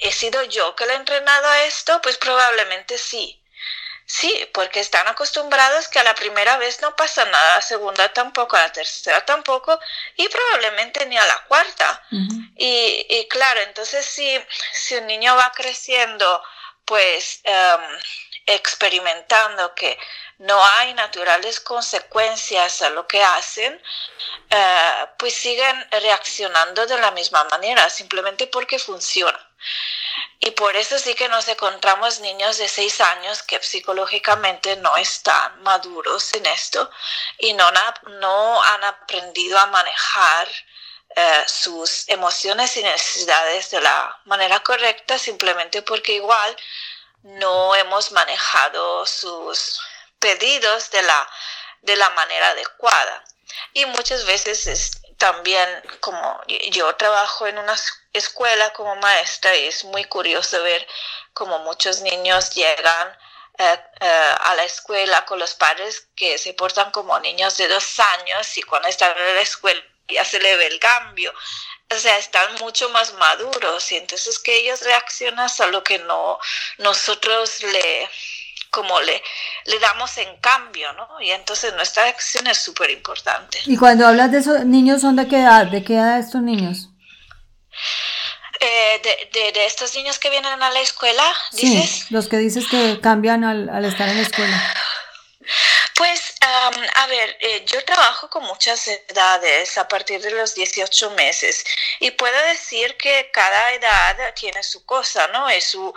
¿he 0.00 0.12
sido 0.12 0.42
yo 0.44 0.76
que 0.76 0.86
le 0.86 0.92
he 0.92 0.96
entrenado 0.96 1.48
a 1.48 1.64
esto? 1.64 2.00
Pues 2.02 2.16
probablemente 2.16 2.98
sí. 2.98 3.42
Sí, 4.10 4.48
porque 4.54 4.80
están 4.80 5.06
acostumbrados 5.06 5.86
que 5.88 5.98
a 5.98 6.02
la 6.02 6.14
primera 6.14 6.56
vez 6.56 6.80
no 6.80 6.96
pasa 6.96 7.26
nada, 7.26 7.52
a 7.52 7.56
la 7.56 7.62
segunda 7.62 8.10
tampoco, 8.10 8.56
a 8.56 8.62
la 8.62 8.72
tercera 8.72 9.22
tampoco 9.26 9.78
y 10.16 10.26
probablemente 10.28 11.04
ni 11.04 11.18
a 11.18 11.26
la 11.26 11.44
cuarta. 11.44 12.02
y, 12.56 13.28
claro, 13.28 13.60
entonces 13.60 14.06
si, 14.06 14.40
si 14.72 14.94
un 14.96 15.06
niño 15.06 15.36
va 15.36 15.52
creciendo, 15.52 16.42
pues 16.86 17.42
em, 17.44 17.80
experimentando 18.46 19.74
que 19.74 19.98
no 20.38 20.58
hay 20.64 20.94
naturales 20.94 21.60
consecuencias 21.60 22.80
a 22.80 22.88
lo 22.88 23.06
que 23.06 23.22
hacen, 23.22 23.78
eh, 24.48 25.06
pues 25.18 25.34
siguen 25.34 25.86
reaccionando 25.90 26.86
de 26.86 26.98
la 26.98 27.10
misma 27.10 27.44
manera, 27.44 27.90
simplemente 27.90 28.46
porque 28.46 28.78
funciona. 28.78 29.47
Y 30.40 30.52
por 30.52 30.76
eso 30.76 30.98
sí 30.98 31.14
que 31.14 31.28
nos 31.28 31.48
encontramos 31.48 32.20
niños 32.20 32.58
de 32.58 32.68
seis 32.68 33.00
años 33.00 33.42
que 33.42 33.60
psicológicamente 33.62 34.76
no 34.76 34.96
están 34.96 35.62
maduros 35.62 36.32
en 36.34 36.46
esto 36.46 36.90
y 37.38 37.52
no, 37.54 37.70
no 38.20 38.62
han 38.62 38.84
aprendido 38.84 39.58
a 39.58 39.66
manejar 39.66 40.48
eh, 41.16 41.44
sus 41.46 42.08
emociones 42.08 42.76
y 42.76 42.82
necesidades 42.82 43.70
de 43.70 43.80
la 43.80 44.20
manera 44.26 44.60
correcta 44.60 45.18
simplemente 45.18 45.82
porque 45.82 46.12
igual 46.12 46.56
no 47.22 47.74
hemos 47.74 48.12
manejado 48.12 49.04
sus 49.06 49.80
pedidos 50.18 50.90
de 50.90 51.02
la, 51.02 51.30
de 51.82 51.96
la 51.96 52.10
manera 52.10 52.50
adecuada. 52.50 53.24
Y 53.72 53.86
muchas 53.86 54.24
veces 54.26 54.66
es, 54.66 55.00
también 55.18 55.68
como 56.00 56.40
yo 56.70 56.94
trabajo 56.96 57.46
en 57.46 57.58
una 57.58 57.76
escuela 58.12 58.72
como 58.72 58.96
maestra 58.96 59.54
y 59.56 59.66
es 59.66 59.84
muy 59.84 60.04
curioso 60.04 60.62
ver 60.62 60.86
cómo 61.34 61.58
muchos 61.60 62.00
niños 62.00 62.54
llegan 62.54 63.08
eh, 63.58 63.80
eh, 64.00 64.34
a 64.40 64.54
la 64.54 64.64
escuela 64.64 65.24
con 65.24 65.38
los 65.40 65.54
padres 65.54 66.08
que 66.14 66.38
se 66.38 66.54
portan 66.54 66.92
como 66.92 67.18
niños 67.18 67.56
de 67.56 67.66
dos 67.68 67.98
años 67.98 68.56
y 68.56 68.62
cuando 68.62 68.88
están 68.88 69.16
en 69.18 69.34
la 69.34 69.40
escuela 69.40 69.82
ya 70.08 70.24
se 70.24 70.40
le 70.40 70.56
ve 70.56 70.68
el 70.68 70.78
cambio. 70.80 71.34
O 71.90 71.94
sea, 71.96 72.18
están 72.18 72.54
mucho 72.56 72.88
más 72.90 73.12
maduros 73.14 73.90
y 73.92 73.96
entonces 73.96 74.38
que 74.38 74.58
ellos 74.58 74.82
reaccionan 74.82 75.48
a 75.58 75.66
lo 75.66 75.82
que 75.82 75.98
no 75.98 76.38
nosotros 76.78 77.62
le 77.62 78.08
como 78.70 79.00
le, 79.00 79.22
le 79.64 79.78
damos 79.78 80.16
en 80.18 80.36
cambio, 80.38 80.92
¿no? 80.94 81.20
Y 81.20 81.30
entonces 81.30 81.74
nuestra 81.74 82.04
acción 82.06 82.46
es 82.46 82.58
súper 82.58 82.90
importante. 82.90 83.60
Y 83.66 83.76
cuando 83.76 84.06
hablas 84.06 84.32
de 84.32 84.38
esos 84.38 84.64
niños, 84.64 85.00
¿son 85.00 85.16
de 85.16 85.28
qué 85.28 85.40
edad? 85.40 85.66
¿De 85.66 85.84
qué 85.84 85.94
edad 85.94 86.18
estos 86.18 86.42
niños? 86.42 86.88
Eh, 88.60 89.00
de, 89.32 89.52
de, 89.52 89.66
estos 89.66 89.94
niños 89.94 90.18
que 90.18 90.30
vienen 90.30 90.60
a 90.62 90.70
la 90.70 90.80
escuela, 90.80 91.24
dices. 91.52 91.90
Sí, 91.90 92.06
los 92.10 92.28
que 92.28 92.38
dices 92.38 92.66
que 92.68 93.00
cambian 93.00 93.44
al, 93.44 93.68
al 93.68 93.84
estar 93.84 94.08
en 94.08 94.16
la 94.16 94.22
escuela. 94.22 94.74
Pues, 95.94 96.34
a 96.40 97.06
ver, 97.08 97.36
eh, 97.40 97.64
yo 97.66 97.84
trabajo 97.84 98.30
con 98.30 98.44
muchas 98.44 98.86
edades 98.86 99.76
a 99.78 99.88
partir 99.88 100.20
de 100.20 100.30
los 100.30 100.54
18 100.54 101.10
meses 101.10 101.64
y 101.98 102.12
puedo 102.12 102.40
decir 102.44 102.96
que 102.96 103.30
cada 103.32 103.72
edad 103.72 104.34
tiene 104.34 104.62
su 104.62 104.84
cosa, 104.84 105.26
¿no? 105.28 105.48
Es 105.48 105.64
su 105.64 105.92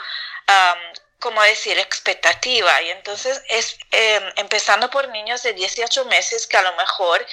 como 1.22 1.42
decir, 1.44 1.80
expectativa. 1.80 2.82
Y 2.82 2.90
entonces 2.92 3.42
es 3.48 3.78
em, 3.92 4.24
empezando 4.36 4.90
por 4.90 5.08
niños 5.10 5.44
de 5.44 5.54
18 5.54 6.06
meses 6.06 6.48
que 6.48 6.58
a 6.58 6.62
lo 6.63 6.74
mejor 6.75 7.25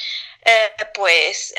eh, 0.44 0.72
pues 0.94 1.54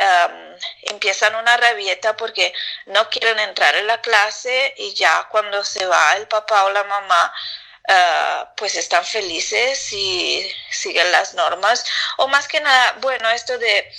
empiezan 0.83 1.35
una 1.35 1.57
rabieta 1.57 2.15
porque 2.15 2.53
no 2.85 3.09
quieren 3.09 3.39
entrar 3.39 3.75
en 3.75 3.87
la 3.87 3.99
clase 4.01 4.73
y 4.77 4.93
ya 4.93 5.27
cuando 5.29 5.63
se 5.65 5.85
va 5.85 6.15
el 6.15 6.27
papá 6.27 6.63
o 6.65 6.71
la 6.71 6.83
mamá, 6.85 7.33
eh, 7.91 8.45
pues 8.55 8.75
están 8.75 9.03
felices 9.03 9.91
y 9.93 10.47
siguen 10.69 11.11
las 11.11 11.33
normas. 11.33 11.83
O 12.17 12.27
más 12.27 12.47
que 12.47 12.59
nada, 12.61 12.95
bueno, 12.99 13.29
esto 13.31 13.57
de 13.57 13.91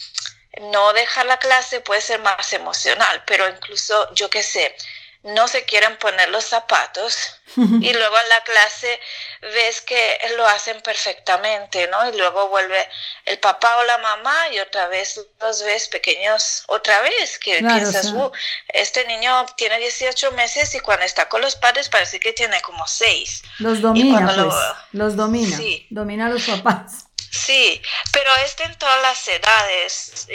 no 0.61 0.93
dejar 0.93 1.27
la 1.27 1.39
clase 1.39 1.81
puede 1.81 2.01
ser 2.01 2.21
más 2.21 2.53
emocional, 2.53 3.23
pero 3.27 3.49
incluso 3.49 4.13
yo 4.15 4.31
qué 4.31 4.43
sé, 4.45 4.77
no 5.23 5.49
se 5.49 5.65
quieren 5.65 5.99
poner 5.99 6.31
los 6.31 6.47
zapatos 6.47 7.15
y 7.57 7.93
luego 7.93 8.19
en 8.19 8.29
la 8.29 8.41
clase 8.43 9.01
ves 9.43 9.83
que 9.83 10.19
lo 10.37 10.47
hacen 10.47 10.81
perfectamente, 10.81 11.89
¿no? 11.89 12.09
Y 12.09 12.17
luego 12.17 12.49
vuelve 12.49 12.89
el 13.27 13.39
papá 13.39 13.77
o 13.79 13.85
la 13.85 13.99
mamá 13.99 14.49
y 14.53 14.61
otra 14.61 14.89
vez 14.89 15.21
los 15.41 15.63
ves 15.63 15.89
pequeños 15.89 16.65
otra 16.69 17.01
vez, 17.03 17.39
que 17.39 17.59
piensas, 17.59 18.13
uh, 18.13 18.31
este 18.69 19.07
niño 19.07 19.47
tiene 19.57 19.79
18 19.79 20.33
meses 20.33 20.75
y 20.75 20.81
cuando 20.81 21.05
está 21.05 21.29
con 21.29 21.41
los 21.43 21.57
padres 21.57 21.89
parece 21.89 22.19
que 22.19 22.33
tiene 22.33 22.61
como 22.63 22.87
6. 22.87 23.43
Los 23.59 23.81
domina, 23.83 24.33
pues, 24.35 24.55
los 24.93 25.17
domina, 25.17 25.57
sí. 25.57 25.87
domina 25.91 26.27
a 26.27 26.31
los 26.31 26.45
papás. 26.45 27.07
Sí, 27.31 27.81
pero 28.13 28.35
este 28.45 28.65
en 28.65 28.77
todas 28.77 29.01
las 29.03 29.29
edades, 29.29 30.27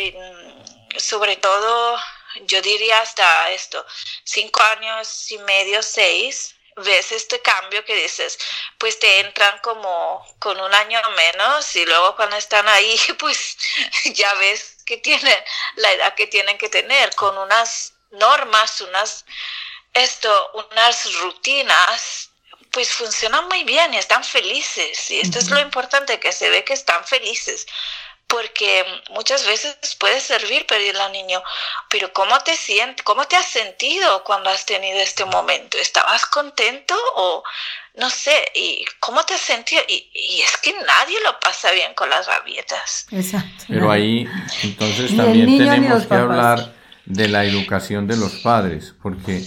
sobre 0.98 1.36
todo 1.38 1.98
yo 2.42 2.62
diría 2.62 3.00
hasta 3.00 3.50
esto, 3.52 3.86
cinco 4.24 4.62
años 4.62 5.32
y 5.32 5.38
medio, 5.40 5.82
seis, 5.82 6.56
ves 6.78 7.12
este 7.12 7.42
cambio 7.42 7.86
que 7.86 7.96
dices, 7.96 8.38
pues 8.78 9.00
te 9.00 9.22
entran 9.22 9.60
como 9.60 10.26
con 10.40 10.60
un 10.60 10.74
año 10.74 11.00
menos 11.16 11.76
y 11.76 11.86
luego 11.86 12.16
cuando 12.16 12.36
están 12.36 12.68
ahí, 12.68 13.00
pues 13.20 13.58
ya 14.06 14.34
ves 14.36 14.78
que 14.86 14.98
tienen 14.98 15.44
la 15.76 15.92
edad 15.94 16.16
que 16.16 16.28
tienen 16.28 16.58
que 16.58 16.70
tener, 16.70 17.16
con 17.16 17.38
unas 17.38 17.94
normas, 18.12 18.82
unas, 18.82 19.26
esto, 19.94 20.52
unas 20.72 21.14
rutinas, 21.22 22.30
pues 22.72 22.92
funcionan 22.92 23.48
muy 23.48 23.64
bien 23.64 23.94
y 23.94 23.98
están 23.98 24.24
felices. 24.24 25.10
Y 25.10 25.22
esto 25.22 25.40
es 25.40 25.50
lo 25.50 25.60
importante, 25.60 26.20
que 26.20 26.34
se 26.34 26.50
ve 26.50 26.66
que 26.66 26.74
están 26.74 27.06
felices 27.06 27.66
porque 28.28 28.84
muchas 29.12 29.46
veces 29.46 29.78
puede 30.00 30.20
servir 30.20 30.66
pedirle 30.66 31.02
al 31.02 31.12
niño, 31.12 31.42
pero 31.90 32.12
¿cómo 32.12 32.38
te 32.40 32.56
sientes? 32.56 33.04
¿Cómo 33.04 33.26
te 33.26 33.36
has 33.36 33.46
sentido 33.46 34.24
cuando 34.24 34.50
has 34.50 34.66
tenido 34.66 35.00
este 35.00 35.26
momento? 35.26 35.78
¿Estabas 35.78 36.26
contento 36.26 36.96
o 37.16 37.44
no 37.98 38.10
sé? 38.10 38.34
¿Y 38.56 38.84
cómo 39.00 39.24
te 39.24 39.36
has 39.36 39.42
sentido? 39.42 39.82
Y, 39.88 40.42
es 40.42 40.58
que 40.58 40.74
nadie 40.74 41.18
lo 41.24 41.40
pasa 41.40 41.72
bien 41.72 41.94
con 41.94 42.10
las 42.10 42.26
rabietas. 42.26 43.08
Exacto. 43.12 43.66
Pero 43.68 43.92
ahí 43.92 44.28
entonces 44.64 45.16
también 45.16 45.58
tenemos 45.58 46.06
que 46.06 46.16
hablar 46.16 46.74
de 47.06 47.28
la 47.28 47.46
educación 47.46 48.08
de 48.08 48.18
los 48.18 48.34
padres, 48.38 48.96
porque 49.02 49.44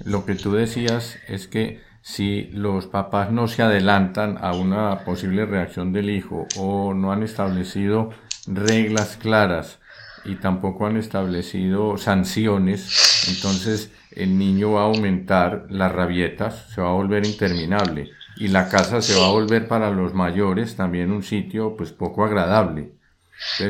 lo 0.00 0.26
que 0.26 0.34
tú 0.34 0.52
decías 0.52 1.16
es 1.28 1.46
que 1.46 1.84
si 2.06 2.44
los 2.52 2.86
papás 2.86 3.32
no 3.32 3.48
se 3.48 3.62
adelantan 3.62 4.38
a 4.40 4.52
una 4.52 5.04
posible 5.04 5.44
reacción 5.44 5.92
del 5.92 6.08
hijo 6.08 6.46
o 6.56 6.94
no 6.94 7.10
han 7.10 7.24
establecido 7.24 8.10
reglas 8.46 9.16
claras 9.16 9.80
y 10.24 10.36
tampoco 10.36 10.86
han 10.86 10.96
establecido 10.96 11.98
sanciones, 11.98 13.26
entonces 13.26 13.90
el 14.12 14.38
niño 14.38 14.74
va 14.74 14.82
a 14.82 14.84
aumentar 14.84 15.66
las 15.68 15.90
rabietas, 15.90 16.66
se 16.72 16.80
va 16.80 16.90
a 16.90 16.92
volver 16.92 17.26
interminable 17.26 18.12
y 18.36 18.48
la 18.48 18.68
casa 18.68 19.02
se 19.02 19.18
va 19.18 19.26
a 19.26 19.30
volver 19.30 19.66
para 19.66 19.90
los 19.90 20.14
mayores 20.14 20.76
también 20.76 21.10
un 21.10 21.24
sitio 21.24 21.76
pues 21.76 21.90
poco 21.90 22.24
agradable. 22.24 22.92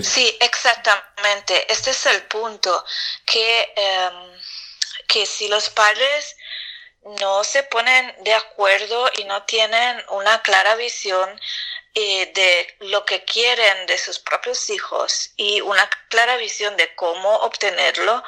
sí, 0.02 0.37
exactamente. 0.40 1.73
Este 1.73 1.90
es 1.90 2.05
el 2.05 2.21
punto 2.25 2.85
que, 3.25 3.61
em, 3.76 4.40
que 5.09 5.25
si 5.25 5.49
los 5.49 5.71
padres 5.71 6.36
no 7.20 7.44
se 7.44 7.62
ponen 7.62 8.14
de 8.20 8.34
acuerdo 8.34 9.08
y 9.16 9.25
no 9.25 9.44
tienen 9.44 10.02
una 10.10 10.42
clara 10.42 10.75
visión 10.75 11.40
eh, 11.94 12.30
de 12.34 12.76
lo 12.88 13.04
que 13.06 13.25
quieren 13.25 13.86
de 13.86 13.96
sus 13.96 14.18
propios 14.18 14.68
hijos 14.70 15.30
y 15.36 15.60
una 15.60 15.88
clara 16.08 16.36
visión 16.36 16.76
de 16.76 16.94
cómo 16.94 17.36
obtenerlo, 17.36 18.22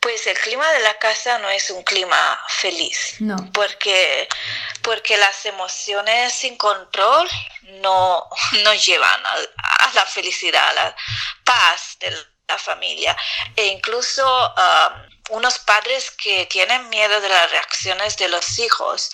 pues 0.00 0.26
el 0.26 0.36
clima 0.38 0.70
de 0.72 0.80
la 0.80 0.98
casa 0.98 1.38
no 1.38 1.48
es 1.48 1.70
un 1.70 1.82
clima 1.82 2.44
feliz. 2.48 3.16
No. 3.20 3.36
Porque, 3.52 4.28
porque 4.82 5.16
las 5.16 5.46
emociones 5.46 6.32
sin 6.34 6.56
control 6.56 7.28
no, 7.80 8.28
no 8.64 8.74
llevan 8.74 9.24
a, 9.24 9.92
la 9.94 10.04
felicidad, 10.04 10.68
a 10.68 10.74
la 10.74 10.96
paz 11.44 11.96
del, 12.00 12.14
la 12.48 12.58
familia 12.58 13.16
e 13.56 13.66
incluso 13.66 14.24
um, 14.24 15.15
unos 15.30 15.58
padres 15.58 16.10
que 16.12 16.46
tienen 16.46 16.88
miedo 16.88 17.20
de 17.20 17.28
las 17.28 17.50
reacciones 17.50 18.16
de 18.16 18.28
los 18.28 18.58
hijos 18.58 19.10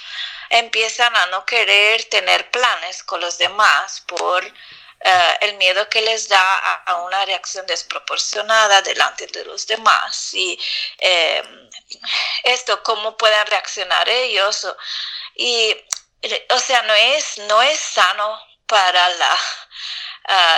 empiezan 0.50 1.14
a 1.16 1.26
no 1.26 1.46
querer 1.46 2.04
tener 2.04 2.50
planes 2.50 3.02
con 3.02 3.20
los 3.20 3.38
demás 3.38 4.02
por 4.06 4.44
uh, 4.44 5.34
el 5.40 5.54
miedo 5.54 5.88
que 5.88 6.02
les 6.02 6.28
da 6.28 6.58
a, 6.86 6.96
una 7.02 7.24
reacción 7.24 7.66
desproporcionada 7.66 8.82
delante 8.82 9.26
de 9.28 9.44
los 9.46 9.66
demás. 9.66 10.34
Y 10.34 10.60
em, 10.98 11.70
esto 12.44 12.82
cómo 12.82 13.16
pueden 13.16 13.46
reaccionar 13.46 14.08
ellos 14.08 14.66
y 15.34 15.74
o 16.50 16.58
sea 16.58 16.82
no 16.82 16.94
es 16.94 17.38
no 17.38 17.62
es 17.62 17.80
sano 17.80 18.40
para 18.66 19.08
la 19.08 19.40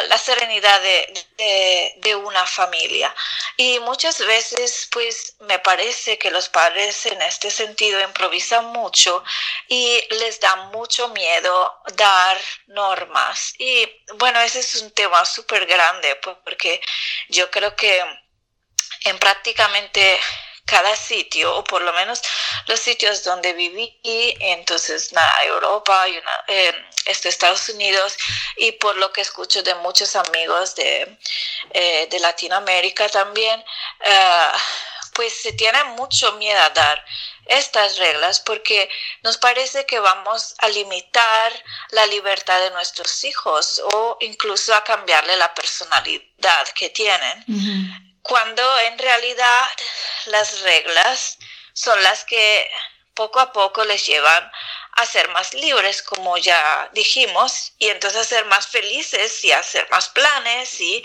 la 0.08 0.18
serenidad 0.18 0.80
de, 0.80 2.14
una 2.16 2.46
familia. 2.46 3.14
Y 3.56 3.78
muchas 3.80 4.18
veces, 4.18 4.88
pues, 4.90 5.36
me 5.40 5.58
parece 5.58 6.18
que 6.18 6.30
los 6.30 6.48
padres 6.48 7.06
en 7.06 7.20
este 7.22 7.50
sentido 7.50 8.00
improvisan 8.00 8.66
mucho 8.66 9.22
y 9.68 10.00
les 10.10 10.40
da 10.40 10.56
mucho 10.72 11.08
miedo 11.08 11.82
dar 11.94 12.38
normas. 12.68 13.54
Y 13.58 13.88
bueno, 14.14 14.40
ese 14.40 14.60
es 14.60 14.76
un 14.76 14.90
tema 14.92 15.24
súper 15.24 15.66
grande 15.66 16.16
porque 16.44 16.80
yo 17.28 17.50
creo 17.50 17.74
que 17.74 18.04
en 19.04 19.18
prácticamente 19.18 20.18
cada 20.64 20.96
sitio, 20.96 21.56
o 21.56 21.64
por 21.64 21.82
lo 21.82 21.92
menos 21.92 22.22
los 22.66 22.80
sitios 22.80 23.22
donde 23.22 23.52
viví, 23.52 23.98
entonces 24.02 25.12
nada, 25.12 25.44
Europa 25.44 26.08
y 26.08 26.18
eh, 26.48 26.74
este, 27.06 27.28
Estados 27.28 27.68
Unidos, 27.68 28.16
y 28.56 28.72
por 28.72 28.96
lo 28.96 29.12
que 29.12 29.20
escucho 29.20 29.62
de 29.62 29.74
muchos 29.76 30.16
amigos 30.16 30.74
de, 30.74 31.18
eh, 31.70 32.06
de 32.10 32.18
Latinoamérica 32.20 33.08
también, 33.08 33.62
eh, 34.00 34.48
pues 35.12 35.32
se 35.42 35.52
tiene 35.52 35.84
mucho 35.84 36.32
miedo 36.34 36.60
a 36.60 36.70
dar 36.70 37.04
estas 37.46 37.98
reglas 37.98 38.40
porque 38.40 38.88
nos 39.22 39.36
parece 39.36 39.86
que 39.86 40.00
vamos 40.00 40.54
a 40.58 40.68
limitar 40.68 41.52
la 41.90 42.06
libertad 42.06 42.58
de 42.60 42.70
nuestros 42.70 43.22
hijos 43.24 43.80
o 43.92 44.16
incluso 44.20 44.74
a 44.74 44.82
cambiarle 44.82 45.36
la 45.36 45.54
personalidad 45.54 46.68
que 46.74 46.88
tienen 46.90 48.13
cuando 48.24 48.62
en 48.90 48.98
realidad 48.98 49.66
las 50.26 50.62
reglas 50.62 51.38
son 51.74 52.02
las 52.02 52.24
que 52.24 52.66
poco 53.14 53.38
a 53.38 53.52
poco 53.52 53.84
les 53.84 54.06
llevan 54.06 54.42
a 54.96 55.06
ser 55.06 55.28
más 55.30 55.52
libres, 55.54 56.02
como 56.02 56.38
ya 56.38 56.88
dijimos, 56.94 57.74
y 57.78 57.88
entonces 57.88 58.20
a 58.20 58.24
ser 58.24 58.46
más 58.46 58.66
felices 58.66 59.44
y 59.44 59.52
a 59.52 59.58
hacer 59.58 59.86
más 59.90 60.08
planes 60.08 60.80
y 60.80 61.02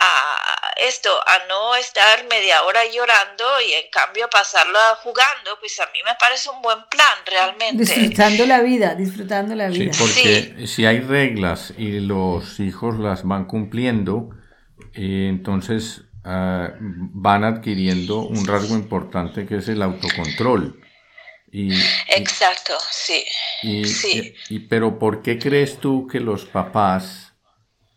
a 0.00 0.72
esto, 0.86 1.10
a 1.26 1.46
no 1.48 1.76
estar 1.76 2.26
media 2.28 2.62
hora 2.64 2.80
llorando 2.86 3.60
y 3.66 3.72
en 3.72 3.90
cambio 3.90 4.28
pasarlo 4.28 4.78
jugando, 5.02 5.58
pues 5.60 5.78
a 5.80 5.86
mí 5.86 6.00
me 6.04 6.14
parece 6.18 6.50
un 6.50 6.60
buen 6.60 6.78
plan 6.90 7.18
realmente. 7.24 7.84
Disfrutando 7.84 8.46
la 8.46 8.60
vida, 8.60 8.94
disfrutando 8.96 9.54
la 9.54 9.68
vida. 9.68 9.92
Sí, 9.92 9.98
porque 9.98 10.66
si 10.66 10.84
hay 10.84 11.00
reglas 11.00 11.72
y 11.78 12.00
los 12.00 12.60
hijos 12.60 12.98
las 12.98 13.24
van 13.24 13.46
cumpliendo, 13.46 14.30
eh, 14.94 15.28
entonces 15.28 16.02
Ah, 16.22 16.74
van 16.78 17.44
adquiriendo 17.44 18.26
un 18.26 18.46
rasgo 18.46 18.74
importante 18.74 19.46
que 19.46 19.56
es 19.56 19.68
el 19.68 19.80
autocontrol. 19.82 20.78
Y, 21.50 21.72
Exacto, 22.14 22.74
sí. 22.90 23.24
Y, 23.62 24.58
pero 24.68 24.98
¿por 24.98 25.22
qué 25.22 25.38
crees 25.38 25.78
tú 25.78 26.06
que 26.06 26.20
los 26.20 26.44
papás, 26.44 27.32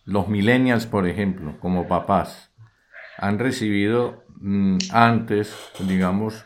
los 0.06 0.28
millennials 0.28 0.86
por 0.86 1.08
ejemplo, 1.08 1.60
como 1.60 1.88
papás, 1.88 2.52
han 3.18 3.40
recibido 3.40 4.24
mm, 4.40 4.78
antes, 4.92 5.54
digamos, 5.80 6.46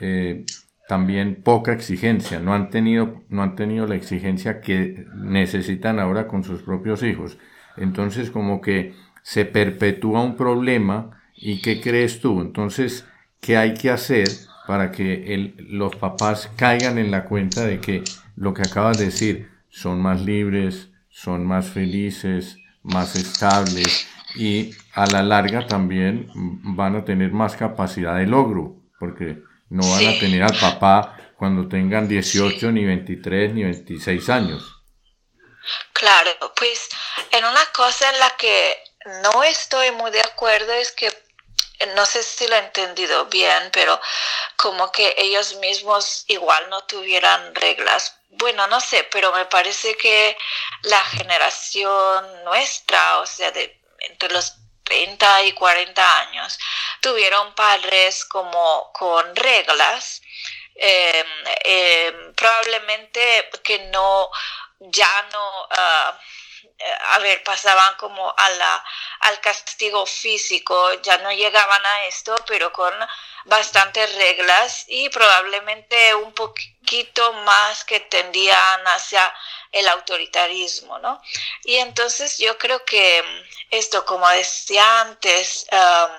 eh, 0.00 0.44
también 0.88 1.42
poca 1.42 1.72
exigencia, 1.72 2.40
no 2.40 2.52
han, 2.52 2.68
tenido, 2.68 3.22
no 3.28 3.42
han 3.42 3.54
tenido 3.54 3.86
la 3.86 3.94
exigencia 3.94 4.60
que 4.60 5.06
necesitan 5.14 6.00
ahora 6.00 6.26
con 6.26 6.44
sus 6.44 6.62
propios 6.62 7.02
hijos? 7.02 7.38
Entonces 7.76 8.30
como 8.30 8.60
que 8.60 8.94
se 9.22 9.44
perpetúa 9.44 10.20
un 10.22 10.36
problema 10.36 11.21
y 11.42 11.60
qué 11.60 11.80
crees 11.80 12.20
tú. 12.20 12.40
Entonces, 12.40 13.04
¿qué 13.40 13.56
hay 13.56 13.74
que 13.74 13.90
hacer 13.90 14.28
para 14.66 14.92
que 14.92 15.34
el, 15.34 15.56
los 15.58 15.96
papás 15.96 16.48
caigan 16.56 16.98
en 16.98 17.10
la 17.10 17.24
cuenta 17.24 17.66
de 17.66 17.80
que 17.80 18.04
lo 18.36 18.54
que 18.54 18.62
acabas 18.62 18.98
de 18.98 19.06
decir, 19.06 19.50
son 19.68 20.00
más 20.00 20.20
libres, 20.20 20.88
son 21.10 21.44
más 21.44 21.68
felices, 21.68 22.58
más 22.82 23.16
estables 23.16 24.08
y 24.34 24.74
a 24.94 25.06
la 25.06 25.22
larga 25.22 25.66
también 25.66 26.30
van 26.34 26.96
a 26.96 27.04
tener 27.04 27.32
más 27.32 27.56
capacidad 27.56 28.16
de 28.16 28.26
logro, 28.26 28.76
porque 28.98 29.42
no 29.68 29.88
van 29.90 30.06
a 30.06 30.18
tener 30.18 30.42
al 30.42 30.56
papá 30.58 31.16
cuando 31.36 31.68
tengan 31.68 32.08
18, 32.08 32.70
ni 32.72 32.84
23, 32.84 33.52
ni 33.52 33.64
26 33.64 34.28
años. 34.28 34.82
Claro, 35.92 36.30
pues 36.56 36.88
en 37.30 37.44
una 37.44 37.64
cosa 37.74 38.10
en 38.10 38.20
la 38.20 38.30
que 38.36 38.76
no 39.22 39.42
estoy 39.42 39.90
muy 39.92 40.10
de 40.10 40.20
acuerdo 40.20 40.72
es 40.72 40.92
que 40.92 41.08
no 41.88 42.06
sé 42.06 42.22
si 42.22 42.46
lo 42.46 42.56
he 42.56 42.58
entendido 42.58 43.26
bien, 43.26 43.70
pero 43.72 44.00
como 44.56 44.90
que 44.92 45.14
ellos 45.18 45.56
mismos 45.56 46.24
igual 46.28 46.68
no 46.70 46.84
tuvieran 46.84 47.54
reglas. 47.54 48.16
Bueno, 48.30 48.66
no 48.66 48.80
sé, 48.80 49.04
pero 49.04 49.32
me 49.32 49.46
parece 49.46 49.96
que 49.96 50.36
la 50.82 51.02
generación 51.04 52.44
nuestra, 52.44 53.18
o 53.18 53.26
sea, 53.26 53.50
de 53.50 53.80
entre 54.00 54.30
los 54.30 54.54
30 54.84 55.42
y 55.44 55.52
40 55.52 56.18
años, 56.20 56.58
tuvieron 57.00 57.54
padres 57.54 58.24
como 58.24 58.90
con 58.92 59.34
reglas, 59.36 60.22
em, 60.74 61.26
em, 61.64 62.34
probablemente 62.34 63.50
que 63.62 63.78
no, 63.90 64.30
ya 64.80 65.28
no... 65.32 65.68
Ah, 65.70 66.18
a 67.10 67.18
ver, 67.18 67.42
pasaban 67.44 67.94
como 67.96 68.28
a 68.36 68.84
al 69.20 69.40
castigo 69.40 70.04
físico, 70.04 70.92
ya 71.02 71.18
no 71.18 71.32
llegaban 71.32 71.84
a 71.86 72.06
esto, 72.06 72.34
pero 72.46 72.72
con 72.72 72.92
bastantes 73.44 74.14
reglas 74.16 74.84
y 74.88 75.08
probablemente 75.08 76.14
un 76.14 76.32
poquito 76.32 77.32
más 77.44 77.84
que 77.84 78.00
tendían 78.00 78.86
hacia 78.86 79.32
el 79.72 79.88
autoritarismo, 79.88 80.98
¿no? 80.98 81.20
Y 81.64 81.76
entonces 81.76 82.38
yo 82.38 82.58
creo 82.58 82.84
que 82.84 83.24
esto, 83.70 84.04
como 84.04 84.28
decía 84.28 85.00
antes, 85.00 85.66
um, 85.72 86.10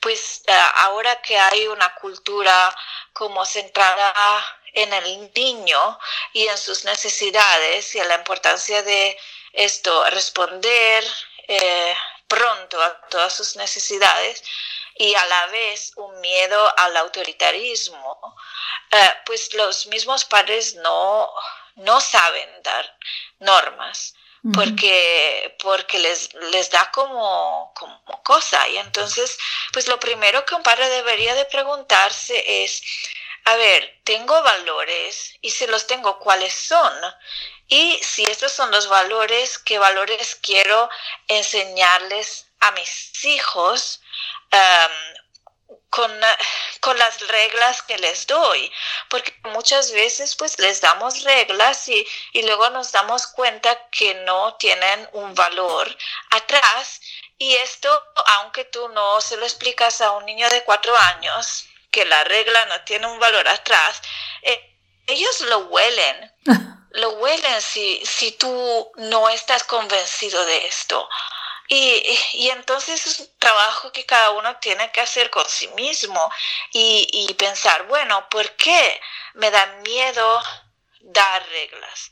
pues 0.00 0.42
uh, 0.48 0.52
ahora 0.76 1.20
que 1.22 1.38
hay 1.38 1.66
una 1.66 1.94
cultura 1.96 2.74
como 3.12 3.44
centrada 3.44 4.14
en 4.72 4.92
el 4.92 5.32
niño 5.34 5.98
y 6.32 6.46
en 6.46 6.56
sus 6.56 6.84
necesidades 6.84 7.94
y 7.94 7.98
en 7.98 8.08
la 8.08 8.14
importancia 8.14 8.82
de 8.82 9.18
esto, 9.52 10.04
responder 10.10 11.04
eh, 11.48 11.94
pronto 12.28 12.80
a 12.82 13.00
todas 13.08 13.34
sus 13.34 13.56
necesidades 13.56 14.42
y 14.96 15.14
a 15.14 15.26
la 15.26 15.46
vez 15.46 15.92
un 15.96 16.20
miedo 16.20 16.72
al 16.78 16.96
autoritarismo, 16.96 18.36
eh, 18.90 19.14
pues 19.26 19.52
los 19.54 19.86
mismos 19.86 20.24
padres 20.24 20.74
no, 20.76 21.30
no 21.76 22.00
saben 22.00 22.48
dar 22.62 22.96
normas 23.38 24.14
porque, 24.54 25.54
porque 25.62 25.98
les, 25.98 26.32
les 26.50 26.70
da 26.70 26.90
como, 26.90 27.72
como 27.74 28.22
cosa. 28.22 28.66
Y 28.68 28.78
entonces, 28.78 29.38
pues 29.72 29.86
lo 29.86 30.00
primero 30.00 30.44
que 30.46 30.54
un 30.54 30.62
padre 30.62 30.88
debería 30.88 31.34
de 31.34 31.44
preguntarse 31.44 32.64
es, 32.64 32.82
a 33.44 33.56
ver, 33.56 34.00
tengo 34.04 34.42
valores 34.42 35.34
y 35.40 35.50
si 35.50 35.66
los 35.66 35.86
tengo, 35.86 36.18
¿cuáles 36.18 36.52
son? 36.52 36.92
Y 37.68 37.98
si 38.02 38.24
estos 38.24 38.52
son 38.52 38.70
los 38.70 38.88
valores, 38.88 39.58
¿qué 39.58 39.78
valores 39.78 40.36
quiero 40.42 40.90
enseñarles 41.28 42.46
a 42.60 42.72
mis 42.72 43.24
hijos 43.24 44.00
con, 45.88 46.12
con, 46.80 46.98
las 46.98 47.26
reglas 47.28 47.82
que 47.82 47.98
les 47.98 48.26
doy? 48.26 48.72
Porque 49.08 49.34
muchas 49.44 49.92
veces 49.92 50.34
pues 50.36 50.58
les 50.58 50.80
damos 50.80 51.22
reglas 51.22 51.88
y, 51.88 52.06
y 52.32 52.42
luego 52.42 52.70
nos 52.70 52.92
damos 52.92 53.28
cuenta 53.28 53.88
que 53.90 54.14
no 54.14 54.54
tienen 54.56 55.08
un 55.12 55.34
valor 55.34 55.96
atrás. 56.30 57.00
Y 57.38 57.54
esto, 57.54 57.90
aunque 58.38 58.64
tú 58.64 58.88
no 58.88 59.20
se 59.20 59.36
lo 59.36 59.44
explicas 59.44 60.00
a 60.00 60.10
un 60.12 60.26
niño 60.26 60.48
de 60.50 60.64
cuatro 60.64 60.96
años, 60.96 61.66
que 61.90 62.04
la 62.04 62.24
regla 62.24 62.66
no 62.66 62.82
tiene 62.84 63.06
un 63.06 63.18
valor 63.18 63.46
atrás, 63.48 64.00
eh, 64.42 64.78
ellos 65.06 65.40
lo 65.42 65.58
huelen. 65.66 66.32
lo 66.92 67.10
huelen 67.10 67.62
si, 67.62 68.04
si 68.04 68.32
tú 68.32 68.92
no 68.96 69.28
estás 69.28 69.64
convencido 69.64 70.44
de 70.44 70.66
esto. 70.66 71.08
Y, 71.68 72.18
y, 72.32 72.50
entonces 72.50 73.06
es 73.06 73.20
un 73.20 73.38
trabajo 73.38 73.92
que 73.92 74.04
cada 74.04 74.30
uno 74.30 74.56
tiene 74.56 74.90
que 74.90 75.00
hacer 75.00 75.30
con 75.30 75.48
sí 75.48 75.68
mismo 75.68 76.28
y, 76.72 77.08
y 77.12 77.32
pensar, 77.34 77.86
bueno, 77.86 78.28
¿por 78.28 78.56
qué 78.56 79.00
me 79.34 79.52
da 79.52 79.66
miedo 79.84 80.42
dar 80.98 81.48
reglas? 81.48 82.10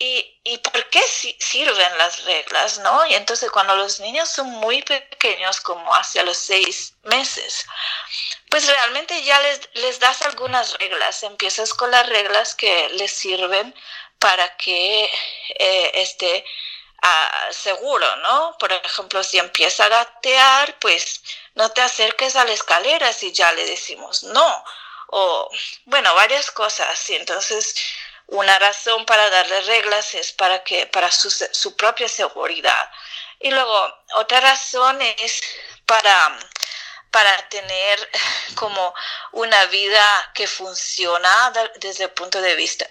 ¿Y, 0.00 0.40
y 0.42 0.58
por 0.58 0.90
qué 0.90 1.00
sirven 1.00 1.96
las 1.96 2.24
reglas, 2.24 2.78
no? 2.78 3.06
Y 3.06 3.14
entonces 3.14 3.52
cuando 3.52 3.76
los 3.76 4.00
niños 4.00 4.28
son 4.28 4.48
muy 4.50 4.82
pequeños, 4.82 5.60
como 5.60 5.94
hacia 5.94 6.24
los 6.24 6.38
seis 6.38 6.96
meses, 7.04 7.64
pues 8.52 8.66
realmente 8.66 9.22
ya 9.22 9.40
les, 9.40 9.60
les 9.72 9.98
das 9.98 10.20
algunas 10.20 10.76
reglas. 10.76 11.22
Empiezas 11.22 11.72
con 11.72 11.90
las 11.90 12.06
reglas 12.06 12.54
que 12.54 12.90
les 12.90 13.10
sirven 13.10 13.74
para 14.18 14.58
que 14.58 15.10
eh, 15.58 15.90
esté 15.94 16.44
ah, 17.00 17.48
seguro, 17.50 18.14
¿no? 18.16 18.54
Por 18.58 18.70
ejemplo, 18.70 19.24
si 19.24 19.38
empieza 19.38 19.86
a 19.86 19.88
gatear, 19.88 20.78
pues 20.80 21.22
no 21.54 21.70
te 21.70 21.80
acerques 21.80 22.36
a 22.36 22.44
la 22.44 22.52
escalera 22.52 23.10
si 23.14 23.32
ya 23.32 23.50
le 23.52 23.64
decimos 23.64 24.22
no. 24.22 24.64
O, 25.06 25.50
bueno, 25.86 26.14
varias 26.14 26.50
cosas. 26.50 27.08
Y 27.08 27.14
entonces 27.14 27.74
una 28.26 28.58
razón 28.58 29.06
para 29.06 29.30
darle 29.30 29.62
reglas 29.62 30.14
es 30.14 30.32
para 30.32 30.62
que 30.62 30.86
para 30.88 31.10
su, 31.10 31.74
propia 31.76 32.06
seguridad. 32.06 32.90
Y 33.40 33.50
luego 33.50 33.96
otra 34.14 34.40
razón 34.40 35.00
es 35.00 35.40
para 35.86 36.38
para 37.12 37.48
tener 37.48 38.10
como 38.56 38.94
una 39.32 39.64
vida 39.66 40.02
que 40.34 40.48
funciona 40.48 41.52
desde 41.76 42.04
el 42.04 42.10
punto 42.10 42.40
de 42.40 42.56
vista 42.56 42.86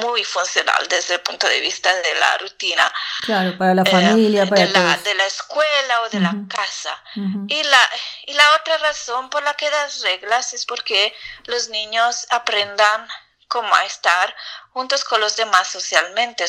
muy 0.00 0.24
funcional 0.24 0.86
desde 0.88 1.14
el 1.14 1.20
punto 1.20 1.46
de 1.48 1.60
vista 1.60 1.92
de 1.92 2.14
la 2.20 2.38
rutina. 2.38 2.92
Claro, 3.22 3.56
para 3.58 3.74
la 3.74 3.82
eh, 3.82 3.90
familia, 3.90 4.46
para 4.46 4.66
de, 4.66 4.72
la, 4.72 4.96
de 4.98 5.14
la 5.14 5.26
escuela 5.26 6.02
o 6.02 6.08
de 6.08 6.20
la 6.20 6.34
casa. 6.48 7.02
y, 7.48 7.62
la, 7.62 7.80
y 8.26 8.34
la 8.34 8.54
otra 8.54 8.78
razón 8.78 9.28
por 9.30 9.42
la 9.42 9.54
que 9.54 9.68
das 9.70 10.02
reglas 10.02 10.52
es 10.54 10.66
porque 10.66 11.14
los 11.44 11.68
niños 11.68 12.26
aprendan 12.30 13.08
como 13.48 13.74
a 13.74 13.84
estar 13.84 14.34
juntos 14.72 15.04
con 15.04 15.20
los 15.20 15.36
demás 15.36 15.68
socialmente. 15.68 16.44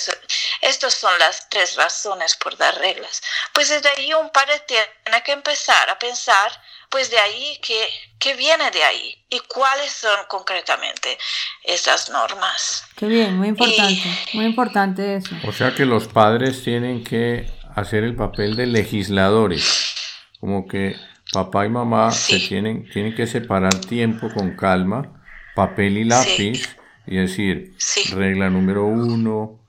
Estas 0.62 0.94
son 0.94 1.18
las 1.20 1.48
tres 1.50 1.76
razones 1.76 2.36
por 2.36 2.58
dar 2.58 2.76
reglas. 2.80 3.22
Pues 3.54 3.70
desde 3.70 3.90
ahí 3.90 4.14
un 4.14 4.30
padre 4.32 4.60
tiene 4.62 5.24
que 5.24 5.32
empezar 5.32 5.90
a 5.90 6.00
pensar, 6.00 6.52
pues 6.90 7.10
de 7.12 7.18
ahí, 7.18 7.60
¿qué, 7.62 7.86
qué 8.20 8.36
viene 8.36 8.70
de 8.72 8.84
ahí? 8.84 9.16
¿Y 9.30 9.40
cuáles 9.40 9.92
son 9.92 10.18
concretamente 10.28 11.18
esas 11.64 12.10
normas? 12.10 12.86
Qué 12.96 13.08
bien, 13.08 13.38
muy 13.38 13.50
importante, 13.50 14.04
muy 14.34 14.46
importante 14.46 15.16
eso. 15.18 15.36
O 15.46 15.52
sea 15.52 15.74
que 15.76 15.86
los 15.86 16.08
padres 16.08 16.64
tienen 16.64 17.04
que 17.04 17.50
hacer 17.76 18.04
el 18.04 18.16
papel 18.16 18.56
de 18.56 18.68
legisladores, 18.68 19.96
como 20.40 20.68
que 20.68 20.96
papá 21.32 21.66
y 21.66 21.70
mamá 21.70 22.12
se 22.12 22.40
tienen, 22.40 22.90
tienen 22.90 23.14
que 23.16 23.28
separar 23.28 23.76
tiempo 23.76 24.30
con 24.34 24.56
calma, 24.56 25.22
papel 25.56 25.98
y 25.98 26.04
lápiz. 26.06 26.78
Y 27.10 27.16
decir, 27.16 27.74
regla 28.16 28.50
número 28.50 28.86
uno, 28.86 29.62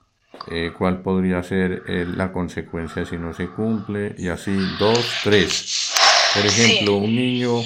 eh, 0.51 0.73
cuál 0.77 1.01
podría 1.01 1.41
ser 1.41 1.83
eh, 1.87 2.05
la 2.05 2.33
consecuencia 2.33 3.05
si 3.05 3.17
no 3.17 3.33
se 3.33 3.47
cumple, 3.47 4.13
y 4.17 4.27
así, 4.27 4.51
dos, 4.77 4.99
tres. 5.23 5.88
Por 6.33 6.45
ejemplo, 6.45 6.97
un 6.97 7.15
niño 7.15 7.61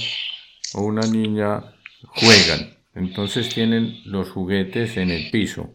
o 0.74 0.82
una 0.82 1.06
niña 1.08 1.76
juegan, 2.08 2.78
entonces 2.96 3.50
tienen 3.50 4.02
los 4.06 4.30
juguetes 4.30 4.98
en 4.98 5.12
el 5.12 5.30
piso 5.32 5.74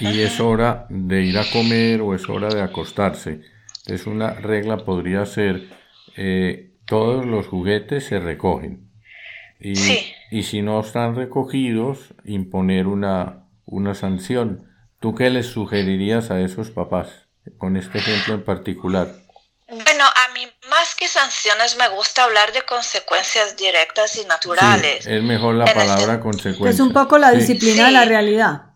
y 0.00 0.20
es 0.20 0.40
hora 0.40 0.86
de 0.88 1.22
ir 1.22 1.38
a 1.38 1.44
comer 1.50 2.00
o 2.00 2.14
es 2.14 2.28
hora 2.28 2.48
de 2.48 2.62
acostarse. 2.62 3.42
Entonces 3.80 4.06
una 4.06 4.34
regla 4.34 4.78
podría 4.84 5.26
ser, 5.26 5.68
eh, 6.16 6.70
todos 6.86 7.26
los 7.26 7.46
juguetes 7.46 8.06
se 8.06 8.18
recogen. 8.18 8.90
Y, 9.60 9.74
y 10.30 10.42
si 10.42 10.62
no 10.62 10.80
están 10.80 11.14
recogidos, 11.14 12.14
imponer 12.24 12.86
una, 12.86 13.46
una 13.64 13.94
sanción. 13.94 14.68
¿Tú 14.98 15.14
qué 15.14 15.30
les 15.30 15.46
sugerirías 15.46 16.30
a 16.30 16.40
esos 16.40 16.70
papás 16.70 17.28
con 17.58 17.76
este 17.76 17.98
ejemplo 17.98 18.34
en 18.34 18.44
particular? 18.44 19.08
Bueno, 19.68 20.04
a 20.04 20.34
mí 20.34 20.46
más 20.68 20.91
que 21.02 21.08
sanciones 21.08 21.74
me 21.74 21.88
gusta 21.88 22.22
hablar 22.22 22.52
de 22.52 22.62
consecuencias 22.62 23.56
directas 23.56 24.14
y 24.14 24.24
naturales. 24.24 25.04
es 25.04 25.20
mejor 25.20 25.56
la 25.56 25.64
palabra 25.64 26.20
consecuencia. 26.20 26.70
Es 26.70 26.78
un 26.78 26.92
poco 26.92 27.18
la 27.18 27.32
disciplina 27.32 27.86
de 27.86 27.90
la 27.90 28.04
realidad. 28.04 28.66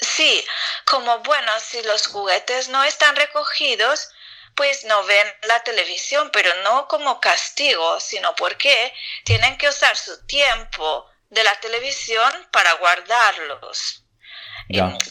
Sí, 0.00 0.44
como 0.84 1.20
bueno, 1.20 1.52
si 1.60 1.80
los 1.82 2.08
juguetes 2.08 2.68
no 2.68 2.82
están 2.82 3.14
recogidos, 3.14 4.10
pues 4.56 4.86
no 4.86 5.04
ven 5.04 5.28
la 5.46 5.60
televisión, 5.60 6.30
pero 6.32 6.50
no 6.64 6.88
como 6.88 7.20
castigo, 7.20 8.00
sino 8.00 8.34
porque 8.34 8.92
tienen 9.22 9.56
que 9.56 9.68
usar 9.68 9.96
su 9.96 10.26
tiempo 10.26 11.06
de 11.30 11.44
la 11.44 11.54
televisión 11.60 12.32
para 12.50 12.72
guardarlos. 12.72 14.02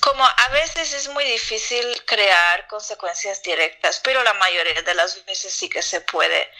Como 0.01 0.23
a 0.23 0.49
veces 0.49 0.93
es 0.93 1.09
muy 1.09 1.23
difícil 1.23 1.83
crear 2.05 2.67
consecuencias 2.67 3.41
directas, 3.41 3.99
pero 4.03 4.23
la 4.23 4.35
mayoría 4.35 4.81
de 4.83 4.93
las 4.93 5.25
veces 5.25 5.51
sí 5.51 5.67
que 5.67 5.81
se 5.81 6.01
puede. 6.01 6.51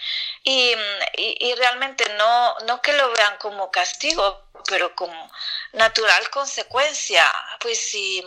Y, 0.44 0.74
y, 1.16 1.54
realmente 1.56 2.06
no, 2.18 2.58
no 2.66 2.82
que 2.82 2.94
lo 2.94 3.12
vean 3.12 3.38
como 3.38 3.70
castigo, 3.70 4.50
pero 4.68 4.96
como 4.96 5.32
natural 5.74 6.30
consecuencia. 6.32 7.24
Pues 7.60 7.80
si 7.80 8.24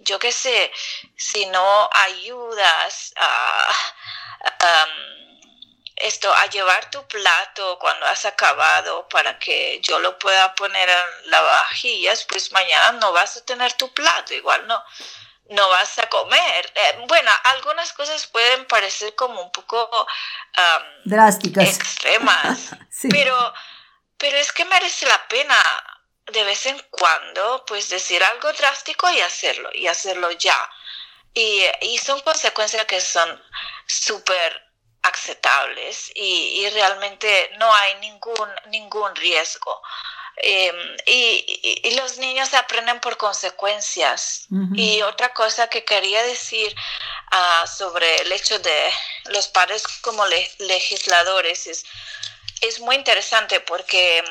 yo 0.00 0.18
qué 0.18 0.32
sé, 0.32 0.70
si 1.16 1.46
no 1.46 1.88
ayudas 2.08 3.14
a, 3.16 3.74
esto, 6.02 6.32
a 6.32 6.46
llevar 6.46 6.90
tu 6.90 7.06
plato 7.06 7.78
cuando 7.78 8.06
has 8.06 8.24
acabado 8.24 9.08
para 9.08 9.38
que 9.38 9.80
yo 9.82 9.98
lo 9.98 10.18
pueda 10.18 10.54
poner 10.54 10.88
en 10.88 11.30
la 11.30 11.40
vajillas, 11.40 12.24
pues 12.24 12.52
mañana 12.52 12.92
no 12.92 13.12
vas 13.12 13.36
a 13.36 13.44
tener 13.44 13.72
tu 13.74 13.92
plato, 13.92 14.34
igual 14.34 14.66
no, 14.66 14.82
no 15.50 15.68
vas 15.68 15.98
a 15.98 16.08
comer. 16.08 16.72
Eh, 16.74 17.04
bueno, 17.06 17.30
algunas 17.44 17.92
cosas 17.92 18.26
pueden 18.26 18.66
parecer 18.66 19.14
como 19.14 19.42
un 19.42 19.52
poco 19.52 20.06
drásticas, 21.04 21.76
extremas, 21.76 22.70
pero, 23.10 23.54
pero 24.16 24.36
es 24.38 24.52
que 24.52 24.64
merece 24.64 25.06
la 25.06 25.28
pena 25.28 25.56
de 26.32 26.44
vez 26.44 26.66
en 26.66 26.78
cuando, 26.90 27.64
pues 27.66 27.88
decir 27.88 28.22
algo 28.22 28.52
drástico 28.52 29.10
y 29.10 29.20
hacerlo, 29.20 29.70
y 29.74 29.86
hacerlo 29.88 30.30
ya. 30.32 30.56
Y, 31.34 31.62
y 31.82 31.98
son 31.98 32.20
consecuencias 32.20 32.84
que 32.86 33.00
son 33.00 33.40
súper 33.86 34.69
aceptables 35.02 36.12
y, 36.14 36.60
y, 36.60 36.70
realmente 36.70 37.50
no 37.58 37.72
hay 37.72 37.94
ningún, 37.96 38.48
ningún 38.68 39.14
riesgo. 39.16 39.80
Em, 40.36 40.96
y, 41.06 41.80
y, 41.84 41.94
los 41.96 42.18
niños 42.18 42.54
aprenden 42.54 43.00
por 43.00 43.16
consecuencias. 43.16 44.46
Y 44.74 45.02
otra 45.02 45.34
cosa 45.34 45.68
que 45.68 45.84
quería 45.84 46.22
decir 46.22 46.74
uh, 47.32 47.66
sobre 47.66 48.22
el 48.22 48.32
hecho 48.32 48.58
de 48.58 48.90
los 49.26 49.48
padres 49.48 49.86
como 50.00 50.24
legisladores 50.58 51.66
es, 51.66 51.84
es 52.62 52.80
muy 52.80 52.96
interesante 52.96 53.60
porque 53.60 54.24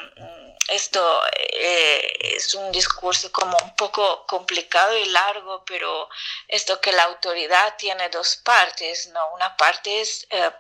esto 0.69 1.21
eh, 1.34 2.36
es 2.36 2.53
un 2.53 2.71
discurso 2.71 3.32
como 3.32 3.58
un 3.63 3.75
poco 3.75 4.25
complicado 4.27 4.95
y 4.97 5.05
largo, 5.05 5.63
pero 5.65 6.10
esto 6.47 6.79
que 6.79 6.91
la 6.91 7.03
autoridad 7.03 7.75
tiene 7.77 8.10
dos 8.10 8.38
partes, 8.38 9.08
¿no? 9.08 9.34
Una 9.34 9.55
parte 9.58 10.01
es 10.01 10.27
eh, 10.29 10.51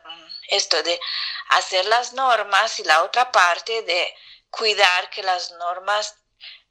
esto 0.49 0.81
de 0.83 0.99
hacer 1.49 1.85
las 1.85 2.13
normas 2.13 2.79
y 2.79 2.83
la 2.83 3.03
otra 3.03 3.31
parte 3.31 3.83
de 3.83 4.15
cuidar 4.49 5.09
que 5.09 5.23
las 5.23 5.51
normas 5.51 6.15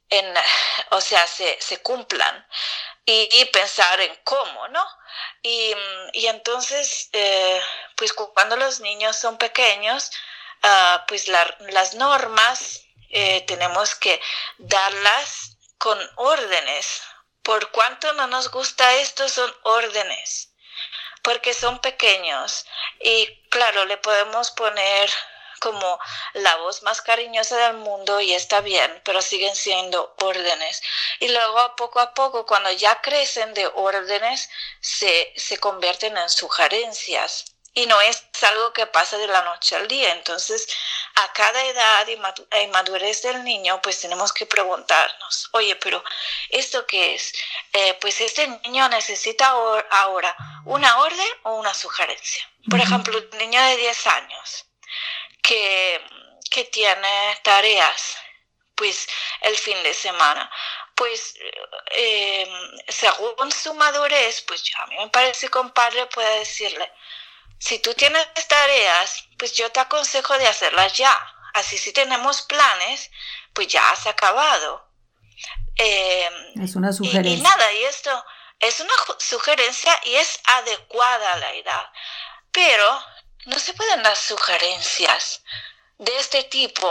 en, 0.09 0.33
o 0.91 1.01
sea, 1.01 1.25
se, 1.27 1.57
se 1.61 1.81
cumplan 1.81 2.47
y, 3.05 3.45
pensar 3.45 3.99
en 4.01 4.15
cómo, 4.23 4.67
¿no? 4.67 4.85
Y, 5.41 5.73
y 6.13 6.27
entonces, 6.27 7.09
eh, 7.13 7.59
pues 7.95 8.13
cuando 8.13 8.55
los 8.55 8.81
niños 8.81 9.15
son 9.15 9.37
pequeños, 9.37 10.11
ah, 10.61 11.05
pues 11.07 11.27
las 11.27 11.95
normas 11.95 12.85
eh, 13.09 13.41
tenemos 13.47 13.95
que 13.95 14.21
darlas 14.57 15.57
con 15.77 15.97
órdenes. 16.15 17.01
Por 17.43 17.71
cuanto 17.71 18.13
no 18.13 18.27
nos 18.27 18.51
gusta 18.51 18.95
esto, 18.95 19.27
son 19.27 19.53
órdenes, 19.63 20.53
porque 21.23 21.53
son 21.53 21.79
pequeños. 21.79 22.65
Y 22.99 23.27
claro, 23.49 23.85
le 23.85 23.97
podemos 23.97 24.51
poner 24.51 25.09
como 25.59 25.99
la 26.33 26.55
voz 26.57 26.83
más 26.83 27.01
cariñosa 27.01 27.57
del 27.57 27.77
mundo 27.77 28.21
y 28.21 28.33
está 28.33 28.61
bien, 28.61 29.01
pero 29.03 29.21
siguen 29.21 29.55
siendo 29.55 30.15
órdenes. 30.21 30.81
Y 31.19 31.29
luego 31.29 31.75
poco 31.75 31.99
a 31.99 32.13
poco, 32.13 32.45
cuando 32.45 32.71
ya 32.71 33.01
crecen 33.01 33.53
de 33.53 33.67
órdenes, 33.67 34.49
se, 34.79 35.33
se 35.35 35.57
convierten 35.57 36.17
en 36.17 36.29
sugerencias 36.29 37.55
y 37.73 37.85
no 37.85 37.99
es 38.01 38.23
algo 38.41 38.73
que 38.73 38.85
pasa 38.87 39.17
de 39.17 39.27
la 39.27 39.41
noche 39.43 39.75
al 39.75 39.87
día. 39.87 40.13
Entonces, 40.13 40.67
a 41.15 41.33
cada 41.33 41.63
edad 41.65 42.07
y 42.07 42.67
madurez 42.67 43.21
del 43.23 43.43
niño, 43.43 43.81
pues 43.81 43.99
tenemos 43.99 44.33
que 44.33 44.45
preguntarnos, 44.45 45.49
oye, 45.53 45.75
pero 45.75 46.03
¿esto 46.49 46.85
qué 46.85 47.15
es? 47.15 47.33
Eh, 47.73 47.95
pues 48.01 48.21
este 48.21 48.47
niño 48.47 48.87
necesita 48.89 49.49
ahora 49.91 50.35
una 50.65 50.99
orden 50.99 51.29
o 51.43 51.55
una 51.55 51.73
sugerencia. 51.73 52.49
Por 52.69 52.79
ejemplo, 52.79 53.17
un 53.31 53.37
niño 53.37 53.61
de 53.63 53.77
10 53.77 54.07
años 54.07 54.65
que, 55.41 56.01
que 56.51 56.65
tiene 56.65 57.39
tareas, 57.43 58.17
pues 58.75 59.07
el 59.41 59.57
fin 59.57 59.81
de 59.83 59.93
semana 59.93 60.49
pues 60.99 61.33
eh, 61.91 62.45
según 62.89 63.49
su 63.53 63.73
madurez, 63.73 64.41
pues 64.41 64.61
a 64.77 64.85
mí 64.87 64.97
me 64.97 65.07
parece 65.07 65.47
que 65.47 65.57
un 65.57 65.71
padre 65.71 66.07
puede 66.07 66.39
decirle, 66.39 66.91
si 67.59 67.79
tú 67.79 67.93
tienes 67.93 68.25
tareas, 68.47 69.25
pues 69.37 69.53
yo 69.53 69.71
te 69.71 69.79
aconsejo 69.79 70.37
de 70.37 70.47
hacerlas 70.47 70.93
ya. 70.97 71.15
Así 71.53 71.77
si 71.77 71.91
tenemos 71.91 72.41
planes, 72.43 73.11
pues 73.53 73.67
ya 73.67 73.91
has 73.91 74.07
acabado. 74.07 74.89
Em, 75.75 76.63
es 76.63 76.75
una 76.75 76.93
sugerencia. 76.93 77.37
Y, 77.37 77.41
nada, 77.41 77.73
y 77.73 77.83
esto 77.83 78.25
es 78.59 78.79
una 78.79 78.93
sugerencia 79.19 79.91
y 80.05 80.15
es 80.15 80.39
adecuada 80.57 81.33
a 81.33 81.37
la 81.37 81.53
edad. 81.53 81.89
Pero 82.51 83.03
no 83.45 83.59
se 83.59 83.73
pueden 83.73 84.03
dar 84.03 84.15
sugerencias 84.15 85.43
de 85.97 86.17
este 86.17 86.43
tipo 86.43 86.87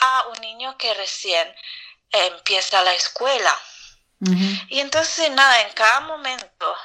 a 0.00 0.26
un 0.28 0.40
niño 0.40 0.76
que 0.76 0.92
recién 0.94 1.54
empieza 2.10 2.82
la 2.82 2.94
escuela. 2.94 3.56
Y 4.68 4.80
entonces, 4.80 5.30
nada, 5.30 5.62
en 5.62 5.72
cada 5.72 6.00
momento 6.00 6.76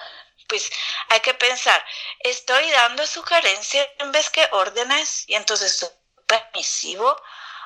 pues 0.48 0.70
hay 1.10 1.20
que 1.22 1.34
pensar, 1.34 1.84
estoy 2.20 2.70
dando 2.72 3.06
sugerencias 3.08 3.88
en 4.00 4.12
vez 4.12 4.30
que 4.30 4.48
órdenes 4.52 5.24
y 5.28 5.36
entonces 5.36 5.78
soy 5.78 5.90
permisivo 6.28 7.16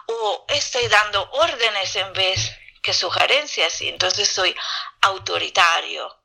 o 0.08 0.46
estoy 0.50 0.88
dando 0.88 1.30
órdenes 1.32 1.96
en 1.96 2.12
vez 2.14 2.52
que 2.82 2.94
sugerencias 2.94 3.82
y 3.82 3.90
entonces 3.90 4.30
soy 4.30 4.56
autoritario. 5.02 6.18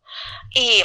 Y, 0.51 0.83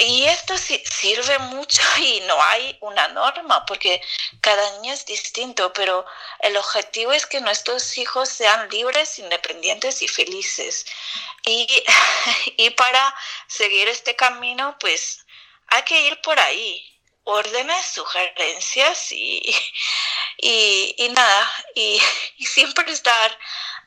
y 0.00 0.24
esto 0.24 0.54
sirve 0.58 1.38
mucho 1.38 1.82
y 1.98 2.20
no 2.20 2.42
hay 2.42 2.76
una 2.80 3.08
norma 3.08 3.64
porque 3.66 4.00
cada 4.40 4.78
niño 4.78 4.92
es 4.92 5.06
distinto, 5.06 5.72
pero 5.72 6.04
el 6.40 6.56
objetivo 6.56 7.12
es 7.12 7.26
que 7.26 7.40
nuestros 7.40 7.96
hijos 7.98 8.28
sean 8.28 8.68
libres, 8.70 9.18
independientes 9.18 10.02
y 10.02 10.08
felices. 10.08 10.86
Y, 11.46 11.66
y 12.56 12.70
para 12.70 13.14
seguir 13.46 13.88
este 13.88 14.16
camino, 14.16 14.76
pues 14.80 15.24
hay 15.68 15.82
que 15.82 16.00
ir 16.02 16.20
por 16.22 16.38
ahí, 16.38 16.94
órdenes, 17.24 17.86
sugerencias 17.86 19.12
y, 19.12 19.42
y, 20.38 21.08
nada, 21.10 21.52
y, 21.74 22.00
siempre 22.38 22.90
estar 22.92 23.38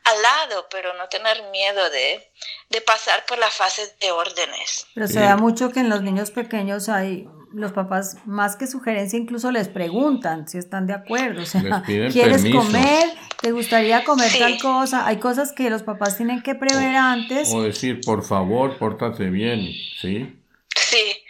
al 0.08 0.22
lado, 0.22 0.67
pero 0.72 0.93
no 0.93 1.08
tener 1.10 1.43
miedo 1.52 1.89
de, 1.89 2.32
de 2.70 2.82
pasar 2.82 3.26
por 3.28 3.38
la 3.38 3.50
fase 3.50 3.96
de 4.00 4.12
órdenes. 4.12 4.88
Pero 4.93 5.08
se 5.08 5.20
da 5.20 5.38
mucho 5.38 5.72
que 5.72 5.82
en 5.82 5.89
los 5.89 6.02
niños 6.02 6.32
pequeños 6.32 6.89
hay 6.89 7.28
los 7.54 7.72
papás 7.72 8.17
más 8.26 8.56
que 8.56 8.67
sugerencia 8.67 9.17
incluso 9.17 9.52
les 9.52 9.67
preguntan 9.67 10.48
si 10.48 10.58
están 10.58 10.86
de 10.86 10.93
acuerdo, 10.93 11.43
o 11.43 11.46
sea, 11.46 11.84
¿quieres 11.86 12.43
comer? 12.52 13.10
¿Te 13.41 13.52
gustaría 13.52 14.04
comer 14.04 14.32
tal 14.38 14.60
cosa? 14.60 15.08
Hay 15.08 15.17
cosas 15.17 15.54
que 15.54 15.70
los 15.70 15.84
papás 15.84 16.17
tienen 16.17 16.41
que 16.41 16.56
prever 16.56 16.96
antes. 16.96 17.52
O 17.54 17.62
decir, 17.62 18.02
por 18.06 18.24
favor, 18.24 18.78
pórtate 18.78 19.30
bien, 19.30 19.72
¿sí? 20.02 20.36
Sí, 20.76 21.24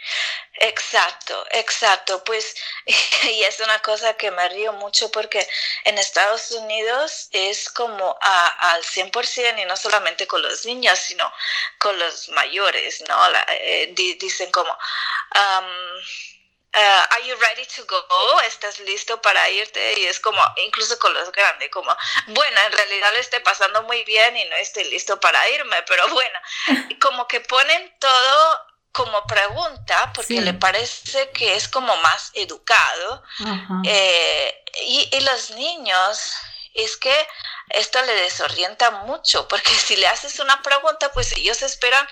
Exacto, 0.60 1.46
exacto. 1.50 2.24
Pues, 2.24 2.54
y 3.22 3.42
es 3.44 3.60
una 3.60 3.80
cosa 3.80 4.14
que 4.14 4.30
me 4.30 4.48
río 4.48 4.72
mucho 4.72 5.10
porque 5.10 5.46
en 5.84 5.98
Estados 5.98 6.50
Unidos 6.50 7.28
es 7.32 7.70
como 7.70 8.18
a, 8.20 8.72
al 8.72 8.82
100% 8.82 9.62
y 9.62 9.64
no 9.66 9.76
solamente 9.76 10.26
con 10.26 10.42
los 10.42 10.66
niños, 10.66 10.98
sino 10.98 11.32
con 11.78 11.98
los 11.98 12.28
mayores, 12.30 13.02
¿no? 13.08 13.16
Eh, 13.48 13.92
dicen 13.94 14.50
como, 14.50 14.70
um, 14.72 16.02
Uh, 16.74 17.02
are 17.10 17.22
you 17.22 17.34
ready 17.36 17.64
to 17.64 17.82
go? 17.86 18.40
¿Estás 18.46 18.78
listo 18.80 19.20
para 19.22 19.48
irte? 19.50 19.98
Y 19.98 20.04
es 20.04 20.20
como, 20.20 20.40
incluso 20.66 20.98
con 20.98 21.14
los 21.14 21.32
grandes, 21.32 21.70
como, 21.70 21.96
bueno, 22.26 22.60
en 22.60 22.72
realidad 22.72 23.10
le 23.14 23.20
estoy 23.20 23.40
pasando 23.40 23.82
muy 23.84 24.04
bien 24.04 24.36
y 24.36 24.44
no 24.44 24.56
estoy 24.56 24.84
listo 24.84 25.18
para 25.18 25.48
irme, 25.48 25.82
pero 25.84 26.06
bueno, 26.12 26.38
como 27.00 27.26
que 27.26 27.40
ponen 27.40 27.96
todo 27.98 28.67
como 28.98 29.24
pregunta 29.28 30.12
porque 30.12 30.40
le 30.40 30.54
parece 30.54 31.30
que 31.30 31.54
es 31.54 31.68
como 31.68 31.96
más 31.98 32.32
educado. 32.34 33.22
Eh, 33.84 34.64
y, 34.86 35.08
y 35.12 35.20
los 35.20 35.50
niños, 35.50 36.32
es 36.74 36.96
que 36.96 37.28
esto 37.70 38.02
le 38.02 38.14
desorienta 38.14 38.90
mucho, 38.90 39.46
porque 39.46 39.70
si 39.86 39.96
le 39.96 40.08
haces 40.08 40.40
una 40.40 40.60
pregunta, 40.62 41.12
pues 41.12 41.32
ellos 41.36 41.62
esperan 41.62 42.06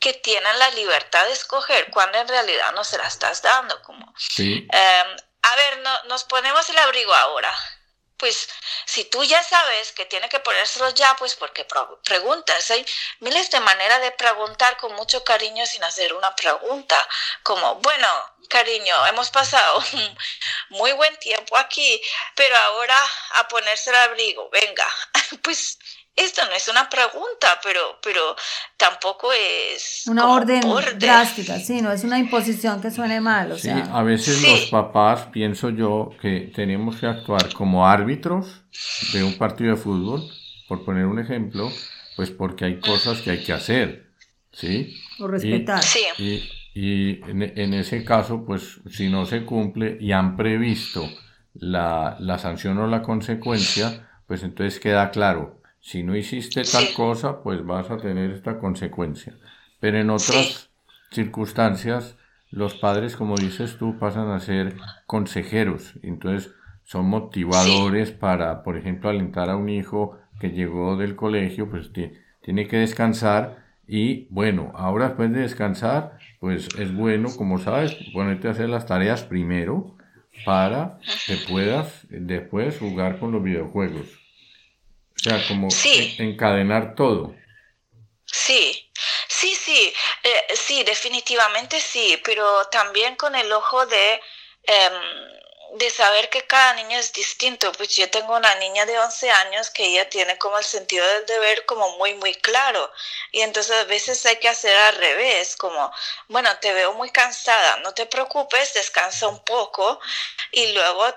que 0.00 0.14
tienen 0.14 0.58
la 0.58 0.70
libertad 0.70 1.24
de 1.26 1.32
escoger 1.32 1.90
cuando 1.90 2.18
en 2.18 2.28
realidad 2.28 2.72
no 2.72 2.82
se 2.82 2.96
la 2.96 3.06
estás 3.06 3.42
dando. 3.42 3.80
Como, 3.82 4.14
em, 4.38 5.16
a 5.42 5.56
ver, 5.56 5.78
no, 5.80 6.04
nos 6.04 6.24
ponemos 6.24 6.68
el 6.70 6.78
abrigo 6.78 7.12
ahora. 7.14 7.52
Pues 8.22 8.48
si 8.86 9.04
tú 9.06 9.24
ya 9.24 9.42
sabes 9.42 9.90
que 9.90 10.06
tiene 10.06 10.28
que 10.28 10.38
ponérselo 10.38 10.90
ya, 10.90 11.16
pues 11.16 11.34
porque 11.34 11.66
preguntas. 12.04 12.70
Hay 12.70 12.86
miles 13.18 13.50
de 13.50 13.58
maneras 13.58 14.00
de 14.00 14.12
preguntar 14.12 14.76
con 14.76 14.94
mucho 14.94 15.24
cariño 15.24 15.66
sin 15.66 15.82
hacer 15.82 16.14
una 16.14 16.32
pregunta. 16.36 16.96
Como, 17.42 17.74
bueno, 17.80 18.06
cariño, 18.48 19.06
hemos 19.08 19.28
pasado 19.30 19.82
muy 20.68 20.92
buen 20.92 21.16
tiempo 21.18 21.56
aquí, 21.56 22.00
pero 22.36 22.56
ahora 22.56 22.96
a 23.40 23.48
ponerse 23.48 23.90
el 23.90 23.96
abrigo, 23.96 24.48
venga, 24.50 24.86
pues 25.42 25.80
esto 26.14 26.42
no 26.48 26.54
es 26.54 26.68
una 26.68 26.88
pregunta, 26.88 27.58
pero, 27.62 27.80
pero 28.02 28.36
tampoco 28.76 29.28
es 29.32 30.04
una 30.06 30.28
orden, 30.28 30.60
drástica, 30.98 31.58
sí, 31.58 31.80
no 31.80 31.90
es 31.90 32.04
una 32.04 32.18
imposición 32.18 32.82
que 32.82 32.90
suene 32.90 33.20
mal. 33.20 33.52
O 33.52 33.58
sí, 33.58 33.70
a 33.70 34.02
veces 34.02 34.42
los 34.42 34.66
papás, 34.66 35.28
pienso 35.32 35.70
yo, 35.70 36.10
que 36.20 36.52
tenemos 36.54 36.96
que 36.96 37.06
actuar 37.06 37.52
como 37.54 37.86
árbitros 37.86 38.62
de 39.12 39.24
un 39.24 39.38
partido 39.38 39.70
de 39.70 39.76
fútbol, 39.80 40.22
por 40.68 40.84
poner 40.84 41.06
un 41.06 41.18
ejemplo, 41.18 41.70
pues 42.16 42.30
porque 42.30 42.66
hay 42.66 42.80
cosas 42.80 43.22
que 43.22 43.30
hay 43.30 43.42
que 43.42 43.52
hacer, 43.52 44.10
¿sí? 44.52 44.94
O 45.18 45.26
respetar. 45.26 45.82
Y, 46.18 46.50
y, 46.74 47.22
en, 47.30 47.42
en, 47.42 47.74
ese 47.74 48.04
caso, 48.04 48.44
pues 48.44 48.80
si 48.90 49.08
no 49.08 49.24
se 49.24 49.44
cumple 49.44 49.96
y 49.98 50.12
han 50.12 50.36
previsto 50.36 51.08
la, 51.54 52.16
la 52.20 52.38
sanción 52.38 52.78
o 52.78 52.86
la 52.86 53.02
consecuencia, 53.02 54.10
pues 54.26 54.42
entonces 54.42 54.78
queda 54.78 55.10
claro 55.10 55.61
si 55.82 56.02
no 56.04 56.16
hiciste 56.16 56.62
tal 56.62 56.94
cosa, 56.94 57.42
pues 57.42 57.64
vas 57.66 57.90
a 57.90 57.98
tener 57.98 58.30
esta 58.30 58.58
consecuencia. 58.58 59.36
Pero 59.80 59.98
en 59.98 60.10
otras 60.10 60.70
circunstancias, 61.10 62.16
los 62.50 62.74
padres, 62.74 63.16
como 63.16 63.36
dices 63.36 63.76
tú, 63.78 63.98
pasan 63.98 64.30
a 64.30 64.40
ser 64.40 64.76
consejeros. 65.06 65.94
Entonces, 66.02 66.52
son 66.84 67.06
motivadores 67.06 68.12
para, 68.12 68.62
por 68.62 68.76
ejemplo, 68.78 69.10
alentar 69.10 69.50
a 69.50 69.56
un 69.56 69.68
hijo 69.68 70.18
que 70.40 70.50
llegó 70.50 70.96
del 70.96 71.16
colegio, 71.16 71.68
pues 71.68 71.90
tiene 71.92 72.68
que 72.68 72.78
descansar 72.78 73.62
y 73.86 74.26
bueno, 74.30 74.72
ahora 74.74 75.08
después 75.08 75.32
de 75.32 75.40
descansar, 75.40 76.18
pues 76.40 76.68
es 76.78 76.94
bueno, 76.94 77.28
como 77.36 77.58
sabes, 77.58 77.96
ponerte 78.12 78.48
a 78.48 78.52
hacer 78.52 78.68
las 78.68 78.86
tareas 78.86 79.24
primero 79.24 79.96
para 80.44 80.98
que 81.26 81.36
puedas 81.36 82.06
después 82.08 82.78
jugar 82.78 83.18
con 83.18 83.32
los 83.32 83.42
videojuegos. 83.42 84.21
O 85.24 85.30
sea, 85.30 85.46
como 85.46 85.68
encadenar 86.18 86.96
todo. 86.96 87.32
Sí, 88.26 88.90
sí, 89.28 89.54
sí, 89.54 89.94
eh, 90.24 90.46
sí, 90.56 90.82
definitivamente 90.82 91.80
sí, 91.80 92.20
pero 92.24 92.66
también 92.68 93.14
con 93.14 93.36
el 93.36 93.52
ojo 93.52 93.86
de, 93.86 94.20
em, 94.64 94.92
de 95.74 95.90
saber 95.90 96.28
que 96.28 96.42
cada 96.46 96.74
niño 96.74 96.98
es 96.98 97.12
distinto. 97.12 97.70
Pues 97.72 97.94
yo 97.94 98.10
tengo 98.10 98.36
una 98.36 98.52
niña 98.56 98.84
de 98.84 98.98
11 98.98 99.30
años 99.30 99.70
que 99.70 99.84
ella 99.84 100.08
tiene 100.08 100.36
como 100.38 100.58
el 100.58 100.64
sentido 100.64 101.06
del 101.06 101.26
deber 101.26 101.66
como 101.66 101.96
muy, 101.98 102.14
muy 102.14 102.34
claro. 102.34 102.90
Y 103.30 103.42
entonces 103.42 103.76
a 103.76 103.84
veces 103.84 104.26
hay 104.26 104.36
que 104.40 104.48
hacer 104.48 104.76
al 104.76 104.96
revés, 104.96 105.54
como, 105.54 105.92
bueno, 106.26 106.50
te 106.60 106.72
veo 106.72 106.94
muy 106.94 107.10
cansada, 107.10 107.76
no 107.78 107.94
te 107.94 108.06
preocupes, 108.06 108.74
descansa 108.74 109.28
un 109.28 109.44
poco 109.44 110.00
y 110.50 110.72
luego 110.72 111.14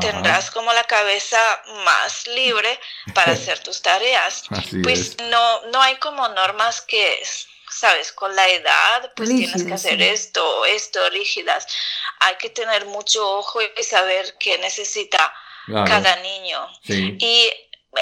tendrás 0.00 0.50
como 0.50 0.72
la 0.72 0.84
cabeza 0.84 1.38
más 1.84 2.26
libre 2.28 2.78
para 3.14 3.32
hacer 3.32 3.58
tus 3.60 3.82
tareas. 3.82 4.44
pues 4.82 5.16
no, 5.18 5.62
no 5.66 5.82
hay 5.82 5.96
como 5.96 6.26
normas 6.28 6.80
que, 6.80 7.22
sabes, 7.70 8.12
con 8.12 8.34
la 8.34 8.48
edad, 8.48 9.12
pues 9.14 9.28
tienes 9.28 9.64
que 9.64 9.74
hacer 9.74 10.02
esto, 10.02 10.64
esto, 10.64 11.08
rígidas. 11.10 11.66
Hay 12.20 12.36
que 12.36 12.50
tener 12.50 12.86
mucho 12.86 13.38
ojo 13.38 13.60
y 13.62 13.82
saber 13.82 14.36
qué 14.38 14.58
necesita 14.58 15.32
cada 15.66 16.16
niño. 16.16 16.68
Y 16.88 17.50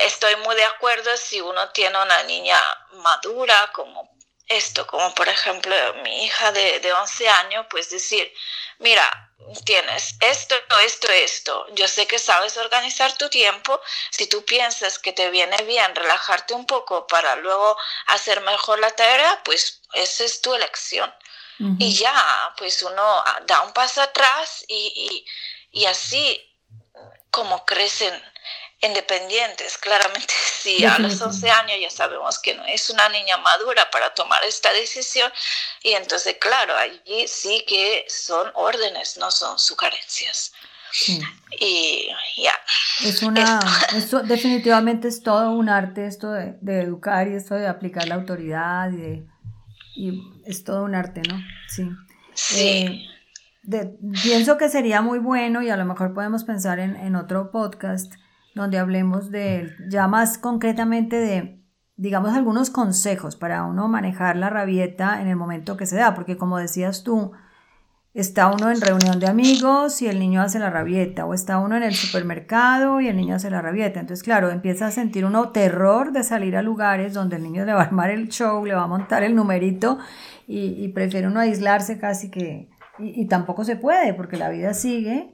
estoy 0.07 0.37
muy 0.37 0.55
de 0.57 0.65
acuerdo 0.65 1.17
si 1.17 1.41
uno 1.41 1.69
tiene 1.71 2.01
una 2.03 2.23
niña 2.25 2.59
madura 2.95 3.71
como 3.73 4.13
esto, 4.47 4.87
como 4.87 5.15
por 5.15 5.29
ejemplo 5.29 5.75
mi 6.03 6.25
hija 6.25 6.53
de, 6.53 6.81
de 6.81 6.93
11 6.93 7.29
años, 7.29 7.67
pues 7.71 7.91
decir, 7.91 8.33
mira, 8.79 9.33
tienes 9.65 10.17
esto, 10.21 10.55
esto, 10.85 11.09
esto. 11.09 11.67
Yo 11.73 11.89
sé 11.89 12.07
que 12.07 12.19
sabes 12.19 12.57
organizar 12.57 13.17
tu 13.17 13.29
tiempo. 13.29 13.81
Si 14.11 14.27
tú 14.27 14.45
piensas 14.45 14.99
que 14.99 15.13
te 15.13 15.31
viene 15.31 15.57
bien 15.65 15.95
relajarte 15.95 16.55
un 16.55 16.67
poco 16.67 17.07
para 17.07 17.37
luego 17.37 17.77
hacer 18.07 18.41
mejor 18.43 18.79
la 18.79 18.91
tarea, 18.91 19.43
pues 19.45 19.81
esa 19.93 20.25
es 20.25 20.41
tu 20.41 20.55
elección. 20.55 21.13
Y 21.79 21.95
ya, 21.95 22.53
pues 22.59 22.83
uno 22.83 23.25
da 23.47 23.61
un 23.63 23.73
paso 23.73 24.03
atrás 24.03 24.65
y, 24.67 25.25
y, 25.73 25.81
y 25.81 25.87
así 25.87 26.53
como 27.31 27.65
crecen 27.65 28.13
independientes, 28.87 29.79
claramente 29.79 30.35
sí, 30.61 30.85
a 30.85 30.99
los 30.99 31.20
11 31.20 31.51
años 31.51 31.79
ya 31.81 31.90
sabemos 31.90 32.38
que 32.38 32.55
no 32.55 32.64
es 32.66 32.90
una 32.90 33.09
niña 33.09 33.37
madura 33.38 33.90
para 33.90 34.12
tomar 34.14 34.42
esta 34.44 34.73
decisión 34.73 35.31
y 35.83 35.92
entonces 35.92 36.37
claro, 36.40 36.77
allí 36.77 37.27
sí 37.29 37.64
que 37.66 38.05
son 38.09 38.51
órdenes, 38.55 39.16
no 39.18 39.31
son 39.31 39.59
sugerencias. 39.59 40.53
Y 41.59 42.07
ya. 42.37 42.53
Es 43.05 43.23
una, 43.25 43.59
esto 43.97 44.20
definitivamente 44.20 45.09
es 45.09 45.25
todo 45.25 45.51
un 45.51 45.68
arte 45.68 46.07
esto 46.07 46.31
de, 46.31 46.57
educar 46.81 47.27
y 47.27 47.35
esto 47.35 47.57
de 47.57 47.66
aplicar 47.66 48.07
la 48.07 48.14
autoridad 48.14 48.90
y, 48.92 49.27
y 49.97 50.23
es 50.47 50.62
todo 50.62 50.85
un 50.85 50.94
arte, 50.94 51.23
¿no? 51.29 51.37
Sí. 51.68 51.90
Sí. 52.35 53.09
Eh, 53.68 53.97
pienso 54.23 54.57
que 54.57 54.68
sería 54.68 55.01
muy 55.01 55.18
bueno 55.18 55.62
y 55.62 55.70
a 55.70 55.77
lo 55.77 55.85
mejor 55.85 56.14
podemos 56.14 56.44
pensar 56.44 56.79
en, 56.79 56.94
en 56.97 57.16
otro 57.16 57.51
podcast 57.51 58.12
donde 58.55 58.79
hablemos 58.79 59.31
de, 59.31 59.75
ya 59.88 60.07
más 60.09 60.38
concretamente 60.38 61.17
de, 61.17 61.61
digamos, 61.97 62.35
algunos 62.35 62.71
consejos 62.71 63.37
para 63.37 63.64
uno 63.64 63.88
manejar 63.88 64.37
la 64.37 64.51
rabieta 64.51 65.21
en 65.21 65.29
el 65.29 65.37
momento 65.37 65.77
que 65.77 65.87
se 65.87 65.97
da, 65.97 66.14
porque 66.14 66.37
como 66.37 66.59
decías 66.59 67.03
tú, 67.03 67.33
está 68.14 68.49
uno 68.53 68.71
en 68.71 68.81
reunión 68.81 69.19
de 69.19 69.27
amigos 69.27 70.01
y 70.01 70.07
el 70.07 70.21
niño 70.21 70.40
hace 70.40 70.61
la 70.61 70.71
rabieta, 70.71 71.27
o 71.27 71.35
está 71.35 71.59
uno 71.59 71.77
en 71.77 71.83
el 71.83 71.95
supermercado 71.95 73.01
y 73.01 73.09
el 73.09 73.17
niño 73.17 73.35
hace 73.35 73.51
la 73.51 73.61
rabieta. 73.61 73.99
Entonces, 73.99 74.23
claro, 74.23 74.51
empieza 74.51 74.87
a 74.87 74.93
sentir 74.93 75.25
uno 75.25 75.51
terror 75.51 76.12
de 76.12 76.23
salir 76.23 76.57
a 76.57 76.62
lugares 76.62 77.12
donde 77.12 77.37
el 77.37 77.43
niño 77.43 77.64
le 77.64 77.73
va 77.73 77.81
a 77.81 77.85
armar 77.87 78.11
el 78.11 78.29
show, 78.29 78.64
le 78.64 78.75
va 78.75 78.85
a 78.85 78.87
montar 78.87 79.25
el 79.25 79.35
numerito 79.35 79.99
y, 80.47 80.88
prefiere 80.88 81.27
uno 81.27 81.40
aislarse 81.40 81.99
casi 81.99 82.31
que... 82.31 82.69
y 82.99 83.27
tampoco 83.27 83.64
se 83.64 83.77
puede 83.77 84.14
porque 84.14 84.37
la 84.37 84.51
vida 84.51 84.75
sigue 84.75 85.34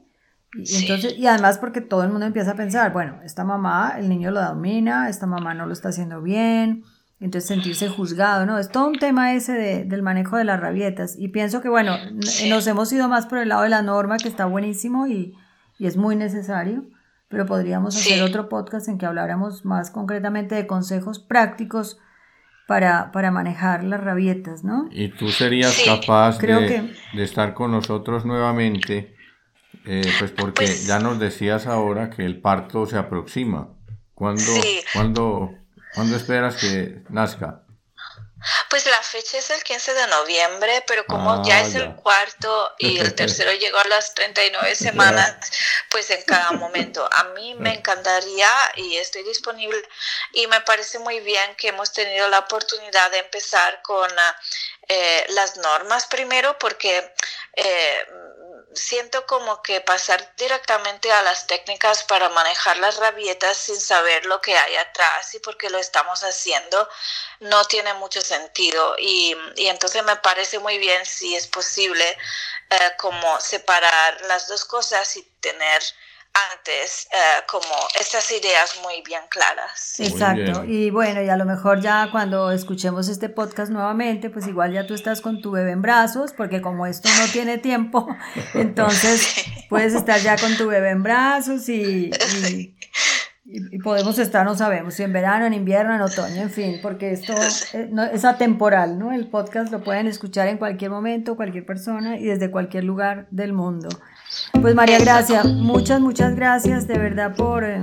y, 0.53 0.75
entonces, 0.75 1.17
y 1.17 1.27
además 1.27 1.57
porque 1.57 1.81
todo 1.81 2.03
el 2.03 2.09
mundo 2.09 2.25
empieza 2.25 2.51
a 2.51 2.55
pensar, 2.55 2.91
bueno, 2.91 3.19
esta 3.23 3.43
mamá, 3.43 3.95
el 3.97 4.09
niño 4.09 4.31
lo 4.31 4.41
domina, 4.41 5.09
esta 5.09 5.25
mamá 5.25 5.53
no 5.53 5.65
lo 5.65 5.73
está 5.73 5.89
haciendo 5.89 6.21
bien, 6.21 6.83
entonces 7.21 7.47
sentirse 7.47 7.87
juzgado, 7.87 8.45
¿no? 8.45 8.57
Es 8.57 8.69
todo 8.69 8.87
un 8.87 8.99
tema 8.99 9.33
ese 9.33 9.53
de, 9.53 9.85
del 9.85 10.01
manejo 10.01 10.37
de 10.37 10.43
las 10.43 10.59
rabietas. 10.59 11.15
Y 11.17 11.29
pienso 11.29 11.61
que, 11.61 11.69
bueno, 11.69 11.95
nos 12.49 12.67
hemos 12.67 12.91
ido 12.91 13.07
más 13.07 13.27
por 13.27 13.37
el 13.37 13.49
lado 13.49 13.61
de 13.61 13.69
la 13.69 13.81
norma, 13.81 14.17
que 14.17 14.27
está 14.27 14.45
buenísimo 14.45 15.07
y, 15.07 15.35
y 15.79 15.87
es 15.87 15.95
muy 15.95 16.15
necesario, 16.15 16.83
pero 17.29 17.45
podríamos 17.45 17.95
hacer 17.95 18.21
otro 18.21 18.49
podcast 18.49 18.89
en 18.89 18.97
que 18.97 19.05
habláramos 19.05 19.63
más 19.63 19.89
concretamente 19.89 20.55
de 20.55 20.67
consejos 20.67 21.19
prácticos 21.19 21.97
para, 22.67 23.11
para 23.11 23.31
manejar 23.31 23.83
las 23.85 24.01
rabietas, 24.03 24.65
¿no? 24.65 24.89
Y 24.91 25.09
tú 25.09 25.29
serías 25.29 25.79
capaz 25.85 26.39
de, 26.39 26.91
de 27.13 27.23
estar 27.23 27.53
con 27.53 27.71
nosotros 27.71 28.25
nuevamente 28.25 29.15
eh, 29.85 30.13
pues 30.19 30.31
porque 30.31 30.65
pues 30.65 30.85
ya 30.85 30.99
nos 30.99 31.19
decías 31.19 31.65
ahora 31.65 32.09
que 32.09 32.23
el 32.23 32.39
parto 32.39 32.85
se 32.85 32.97
aproxima. 32.97 33.69
¿Cuándo, 34.13 35.51
esperas 36.15 36.55
que 36.57 37.01
nazca? 37.09 37.63
Pues 38.69 38.85
la 38.85 39.01
fecha 39.01 39.39
es 39.39 39.49
el 39.49 39.63
15 39.63 39.93
de 39.95 40.07
noviembre, 40.07 40.83
pero 40.85 41.05
como 41.05 41.43
ya 41.43 41.57
ah, 41.57 41.61
es 41.61 41.73
el 41.75 41.95
cuarto 41.95 42.71
y 42.77 42.97
el 42.99 43.15
tercero 43.15 43.51
llegó 43.53 43.79
a 43.79 43.87
las 43.87 44.13
39 44.13 44.75
semanas, 44.75 45.35
pues 45.89 46.09
en 46.11 46.21
cada 46.23 46.51
momento. 46.51 47.07
A 47.11 47.23
mí 47.35 47.55
me 47.55 47.73
encantaría 47.73 48.49
y 48.75 48.97
estoy 48.97 49.23
disponible 49.23 49.81
y 50.33 50.45
me 50.47 50.61
parece 50.61 50.99
muy 50.99 51.19
bien 51.21 51.55
que 51.55 51.69
hemos 51.69 51.91
tenido 51.91 52.29
la 52.29 52.39
oportunidad 52.39 53.09
de 53.11 53.19
empezar 53.19 53.81
con 53.81 54.09
eh, 54.87 55.25
las 55.29 55.57
normas 55.57 56.05
primero 56.05 56.57
porque... 56.59 57.11
Eh, 57.55 58.05
siento 58.73 59.25
como 59.25 59.61
que 59.61 59.81
pasar 59.81 60.33
directamente 60.37 61.11
a 61.11 61.21
las 61.21 61.47
técnicas 61.47 62.03
para 62.03 62.29
manejar 62.29 62.77
las 62.77 62.97
rabietas 62.97 63.57
sin 63.57 63.79
saber 63.79 64.25
lo 64.25 64.41
que 64.41 64.57
hay 64.57 64.75
atrás 64.75 65.33
y 65.33 65.39
porque 65.39 65.69
lo 65.69 65.77
estamos 65.77 66.23
haciendo 66.23 66.87
no 67.39 67.65
tiene 67.65 67.93
mucho 67.95 68.21
sentido. 68.21 68.95
Y, 68.97 69.35
y 69.55 69.67
entonces 69.67 70.03
me 70.03 70.15
parece 70.17 70.59
muy 70.59 70.77
bien 70.77 71.05
si 71.05 71.35
es 71.35 71.47
posible 71.47 72.05
eh, 72.69 72.91
como 72.97 73.39
separar 73.41 74.21
las 74.21 74.47
dos 74.47 74.65
cosas 74.65 75.15
y 75.17 75.23
tener 75.41 75.81
antes 76.33 77.07
eh, 77.11 77.43
como 77.47 77.73
estas 77.99 78.29
ideas 78.31 78.79
muy 78.81 79.01
bien 79.05 79.21
claras. 79.29 79.99
Exacto. 79.99 80.63
Y 80.65 80.89
bueno, 80.89 81.21
y 81.21 81.29
a 81.29 81.35
lo 81.35 81.45
mejor 81.45 81.81
ya 81.81 82.09
cuando 82.11 82.51
escuchemos 82.51 83.09
este 83.09 83.29
podcast 83.29 83.71
nuevamente, 83.71 84.29
pues 84.29 84.47
igual 84.47 84.73
ya 84.73 84.87
tú 84.87 84.93
estás 84.93 85.21
con 85.21 85.41
tu 85.41 85.51
bebé 85.51 85.71
en 85.71 85.81
brazos, 85.81 86.33
porque 86.35 86.61
como 86.61 86.85
esto 86.85 87.09
no 87.19 87.27
tiene 87.31 87.57
tiempo, 87.57 88.07
entonces 88.53 89.27
puedes 89.69 89.93
estar 89.93 90.19
ya 90.19 90.37
con 90.37 90.55
tu 90.57 90.67
bebé 90.67 90.91
en 90.91 91.03
brazos 91.03 91.67
y, 91.69 92.11
y, 92.11 92.75
podemos 93.83 94.17
estar, 94.19 94.45
no 94.45 94.55
sabemos, 94.55 94.93
si 94.93 95.03
en 95.03 95.13
verano, 95.13 95.45
en 95.45 95.53
invierno, 95.53 95.95
en 95.95 96.01
otoño, 96.01 96.41
en 96.41 96.49
fin, 96.49 96.79
porque 96.81 97.11
esto 97.11 97.33
es, 97.33 97.73
es 97.73 98.25
atemporal, 98.25 98.97
¿no? 98.97 99.11
El 99.11 99.27
podcast 99.27 99.71
lo 99.71 99.83
pueden 99.83 100.07
escuchar 100.07 100.47
en 100.47 100.57
cualquier 100.57 100.91
momento, 100.91 101.35
cualquier 101.35 101.65
persona 101.65 102.17
y 102.17 102.25
desde 102.25 102.51
cualquier 102.51 102.83
lugar 102.83 103.27
del 103.31 103.53
mundo. 103.53 103.89
Pues 104.61 104.75
María 104.75 104.99
Gracia, 104.99 105.43
muchas, 105.43 105.99
muchas 105.99 106.35
gracias 106.35 106.87
de 106.87 106.97
verdad 106.97 107.35
por, 107.35 107.63
eh, 107.63 107.81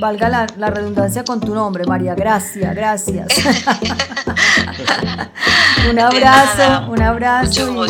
valga 0.00 0.28
la, 0.28 0.70
redundancia 0.70 1.24
con 1.24 1.40
tu 1.40 1.54
nombre, 1.54 1.84
María 1.84 2.14
Gracia, 2.14 2.74
gracias. 2.74 3.28
un 5.90 5.98
abrazo, 5.98 6.90
un 6.90 7.02
abrazo. 7.02 7.86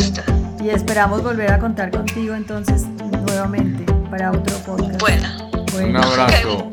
Y, 0.61 0.69
esperamos 0.69 1.23
volver 1.23 1.51
a 1.51 1.59
contar 1.59 1.91
contigo 1.91 2.35
entonces 2.35 2.85
nuevamente 3.27 3.85
para 4.09 4.31
otro 4.31 4.57
podcast. 4.59 4.99
Bueno, 4.99 5.27
un 5.83 5.97
abrazo. 5.97 6.69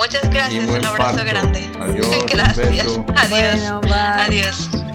Muchas 0.00 0.30
gracias, 0.30 0.66
un 0.66 0.82
abrazo 0.82 1.24
grande. 1.26 1.70
Adiós. 1.78 2.26
gracias. 2.32 2.98
Adiós. 3.16 3.82
Adiós. 3.92 4.89